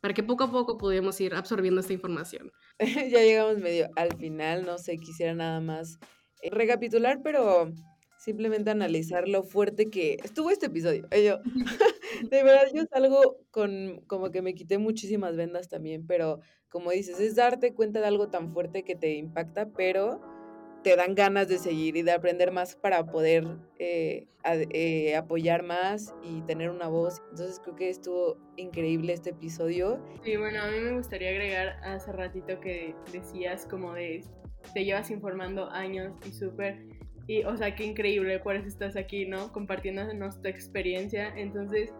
para 0.00 0.14
que 0.14 0.22
poco 0.22 0.44
a 0.44 0.50
poco 0.50 0.78
podamos 0.78 1.20
ir 1.20 1.34
absorbiendo 1.34 1.80
esta 1.80 1.94
información. 1.94 2.52
ya 2.78 3.20
llegamos 3.22 3.58
medio 3.58 3.88
al 3.96 4.16
final, 4.16 4.64
no 4.64 4.78
sé, 4.78 4.98
quisiera 4.98 5.34
nada 5.34 5.60
más 5.60 5.98
eh, 6.42 6.50
recapitular, 6.50 7.20
pero 7.22 7.72
simplemente 8.18 8.70
analizar 8.70 9.28
lo 9.28 9.42
fuerte 9.42 9.90
que 9.90 10.18
estuvo 10.22 10.50
este 10.50 10.66
episodio. 10.66 11.08
Yo, 11.10 11.38
de 12.30 12.42
verdad, 12.42 12.68
yo 12.74 12.84
salgo 12.84 13.38
con 13.50 14.02
como 14.06 14.30
que 14.30 14.42
me 14.42 14.54
quité 14.54 14.78
muchísimas 14.78 15.36
vendas 15.36 15.68
también, 15.68 16.06
pero 16.06 16.40
como 16.68 16.90
dices, 16.90 17.20
es 17.20 17.36
darte 17.36 17.74
cuenta 17.74 18.00
de 18.00 18.06
algo 18.06 18.28
tan 18.28 18.52
fuerte 18.52 18.82
que 18.82 18.94
te 18.94 19.14
impacta, 19.14 19.70
pero 19.70 20.20
te 20.82 20.96
dan 20.96 21.14
ganas 21.14 21.48
de 21.48 21.58
seguir 21.58 21.96
y 21.96 22.02
de 22.02 22.12
aprender 22.12 22.52
más 22.52 22.76
para 22.76 23.04
poder 23.06 23.44
eh, 23.78 24.26
eh, 24.44 25.16
apoyar 25.16 25.62
más 25.62 26.14
y 26.22 26.42
tener 26.42 26.70
una 26.70 26.88
voz. 26.88 27.22
Entonces 27.30 27.60
creo 27.60 27.76
que 27.76 27.90
estuvo 27.90 28.38
increíble 28.56 29.12
este 29.12 29.30
episodio. 29.30 30.02
Sí, 30.22 30.36
bueno, 30.36 30.62
a 30.62 30.70
mí 30.70 30.78
me 30.80 30.92
gustaría 30.92 31.30
agregar 31.30 31.80
hace 31.82 32.12
ratito 32.12 32.60
que 32.60 32.94
decías 33.12 33.66
como 33.66 33.94
de 33.94 34.24
te 34.72 34.84
llevas 34.84 35.10
informando 35.10 35.68
años 35.70 36.14
y 36.26 36.32
súper, 36.32 36.84
y 37.28 37.44
o 37.44 37.56
sea, 37.56 37.76
qué 37.76 37.84
increíble, 37.84 38.40
por 38.40 38.56
eso 38.56 38.66
estás 38.66 38.96
aquí, 38.96 39.26
¿no? 39.26 39.52
Compartiéndonos 39.52 40.40
tu 40.40 40.48
experiencia. 40.48 41.32
Entonces, 41.36 41.92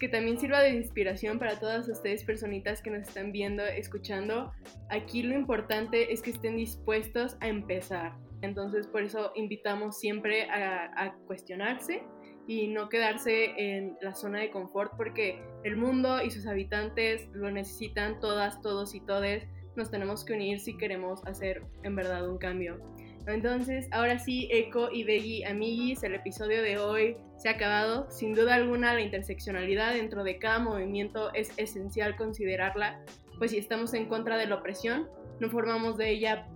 que 0.00 0.08
también 0.08 0.38
sirva 0.38 0.60
de 0.60 0.70
inspiración 0.70 1.38
para 1.38 1.58
todas 1.58 1.88
ustedes 1.88 2.24
personitas 2.24 2.82
que 2.82 2.90
nos 2.90 3.06
están 3.08 3.32
viendo, 3.32 3.64
escuchando. 3.64 4.52
Aquí 4.90 5.22
lo 5.22 5.34
importante 5.34 6.12
es 6.12 6.20
que 6.20 6.30
estén 6.30 6.56
dispuestos 6.56 7.36
a 7.40 7.48
empezar. 7.48 8.12
Entonces 8.42 8.86
por 8.86 9.02
eso 9.02 9.32
invitamos 9.34 9.98
siempre 9.98 10.50
a, 10.50 11.14
cuestionarse 11.26 12.02
y 12.46 12.68
no 12.68 12.88
quedarse 12.88 13.52
en 13.56 13.96
la 14.02 14.14
zona 14.14 14.40
de 14.40 14.50
confort 14.50 14.92
porque 14.96 15.40
el 15.64 15.76
mundo 15.76 16.22
y 16.22 16.30
sus 16.30 16.46
habitantes 16.46 17.28
lo 17.32 17.50
necesitan 17.50 18.20
todas, 18.20 18.60
todos 18.60 18.94
y 18.94 19.00
todes. 19.00 19.46
Nos 19.76 19.90
tenemos 19.90 20.24
que 20.24 20.34
unir 20.34 20.60
si 20.60 20.76
queremos 20.76 21.24
hacer 21.26 21.62
en 21.82 21.96
verdad 21.96 22.28
un 22.28 22.38
cambio. 22.38 22.78
Entonces, 23.26 23.88
ahora 23.90 24.18
sí, 24.18 24.48
Eco 24.52 24.88
y 24.92 25.04
Beggy, 25.04 25.44
amiguis, 25.44 26.02
el 26.04 26.14
episodio 26.14 26.62
de 26.62 26.78
hoy 26.78 27.16
se 27.36 27.48
ha 27.48 27.52
acabado. 27.52 28.08
Sin 28.10 28.34
duda 28.34 28.54
alguna, 28.54 28.94
la 28.94 29.00
interseccionalidad 29.00 29.94
dentro 29.94 30.22
de 30.22 30.38
cada 30.38 30.60
movimiento 30.60 31.34
es 31.34 31.50
esencial 31.56 32.16
considerarla, 32.16 33.00
pues 33.38 33.50
si 33.50 33.58
estamos 33.58 33.94
en 33.94 34.06
contra 34.06 34.36
de 34.36 34.46
la 34.46 34.56
opresión, 34.56 35.08
no 35.40 35.50
formamos 35.50 35.96
de 35.96 36.10
ella 36.10 36.46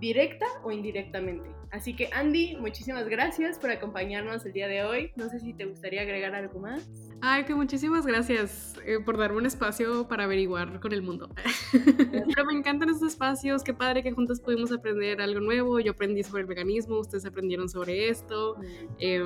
directa 0.00 0.46
o 0.62 0.70
indirectamente. 0.70 1.48
Así 1.72 1.94
que 1.94 2.08
Andy, 2.12 2.56
muchísimas 2.56 3.08
gracias 3.08 3.58
por 3.58 3.70
acompañarnos 3.70 4.44
el 4.46 4.52
día 4.52 4.68
de 4.68 4.82
hoy. 4.82 5.12
No 5.16 5.28
sé 5.28 5.38
si 5.38 5.54
te 5.54 5.66
gustaría 5.66 6.02
agregar 6.02 6.34
algo 6.34 6.58
más. 6.58 7.09
Ay, 7.22 7.44
que 7.44 7.54
muchísimas 7.54 8.06
gracias 8.06 8.74
eh, 8.84 8.98
por 9.04 9.18
darme 9.18 9.38
un 9.38 9.46
espacio 9.46 10.08
para 10.08 10.24
averiguar 10.24 10.80
con 10.80 10.92
el 10.92 11.02
mundo. 11.02 11.28
Pero 12.34 12.44
me 12.46 12.54
encantan 12.54 12.88
estos 12.88 13.08
espacios, 13.08 13.62
qué 13.62 13.74
padre 13.74 14.02
que 14.02 14.12
juntas 14.12 14.40
pudimos 14.40 14.72
aprender 14.72 15.20
algo 15.20 15.40
nuevo. 15.40 15.80
Yo 15.80 15.92
aprendí 15.92 16.22
sobre 16.22 16.42
el 16.42 16.46
veganismo, 16.46 16.98
ustedes 16.98 17.26
aprendieron 17.26 17.68
sobre 17.68 18.08
esto. 18.08 18.56
Eh, 18.98 19.22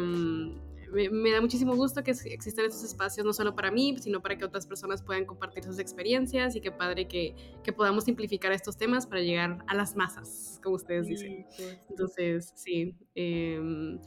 me, 1.10 1.30
da 1.30 1.40
muchísimo 1.40 1.74
gusto 1.74 2.02
que 2.02 2.12
existan 2.12 2.66
estos 2.66 2.84
espacios, 2.84 3.26
no 3.26 3.32
solo 3.32 3.54
para 3.54 3.70
mí, 3.70 3.96
sino 3.98 4.20
para 4.22 4.36
que 4.36 4.44
otras 4.44 4.66
personas 4.66 5.02
puedan 5.02 5.24
compartir 5.24 5.64
sus 5.64 5.78
experiencias 5.78 6.54
y 6.56 6.60
qué 6.60 6.70
padre 6.70 7.08
que, 7.08 7.34
que 7.62 7.72
podamos 7.72 8.04
simplificar 8.04 8.52
estos 8.52 8.76
temas 8.76 9.06
para 9.06 9.20
llegar 9.20 9.58
a 9.66 9.74
las 9.74 9.96
masas, 9.96 10.60
como 10.62 10.76
ustedes 10.76 11.06
dicen. 11.06 11.46
Pues, 11.56 11.80
Entonces, 11.90 12.52
sí. 12.54 12.96
Em, 13.14 13.98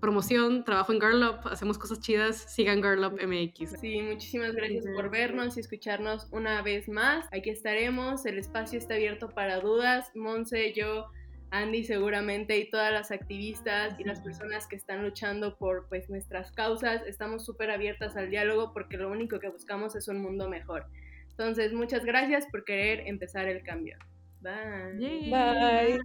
promoción, 0.00 0.64
trabajo 0.64 0.92
en 0.92 1.00
Girl 1.00 1.22
Up, 1.22 1.48
hacemos 1.48 1.78
cosas 1.78 2.00
chidas, 2.00 2.36
sigan 2.36 2.82
Girl 2.82 3.04
Up 3.04 3.18
MX. 3.22 3.80
Sí, 3.80 4.00
muchísimas 4.02 4.54
gracias 4.54 4.84
por 4.94 5.10
vernos 5.10 5.56
y 5.56 5.60
escucharnos 5.60 6.28
una 6.30 6.62
vez 6.62 6.88
más. 6.88 7.26
Aquí 7.32 7.50
estaremos, 7.50 8.26
el 8.26 8.38
espacio 8.38 8.78
está 8.78 8.94
abierto 8.94 9.30
para 9.30 9.60
dudas. 9.60 10.10
Monse, 10.14 10.72
yo 10.72 11.10
Andy 11.50 11.84
seguramente 11.84 12.58
y 12.58 12.70
todas 12.70 12.92
las 12.92 13.10
activistas 13.10 13.98
y 14.00 14.04
las 14.04 14.20
personas 14.20 14.66
que 14.66 14.76
están 14.76 15.02
luchando 15.02 15.56
por 15.58 15.86
pues 15.88 16.08
nuestras 16.08 16.50
causas, 16.50 17.02
estamos 17.06 17.44
súper 17.44 17.70
abiertas 17.70 18.16
al 18.16 18.30
diálogo 18.30 18.72
porque 18.72 18.96
lo 18.96 19.10
único 19.10 19.38
que 19.38 19.48
buscamos 19.48 19.94
es 19.94 20.08
un 20.08 20.22
mundo 20.22 20.48
mejor. 20.48 20.86
Entonces, 21.30 21.72
muchas 21.72 22.04
gracias 22.04 22.46
por 22.46 22.64
querer 22.64 23.06
empezar 23.06 23.48
el 23.48 23.62
cambio. 23.62 23.98
Bye. 24.40 25.30
Bye. 25.30 26.00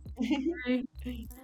Bye. 1.04 1.38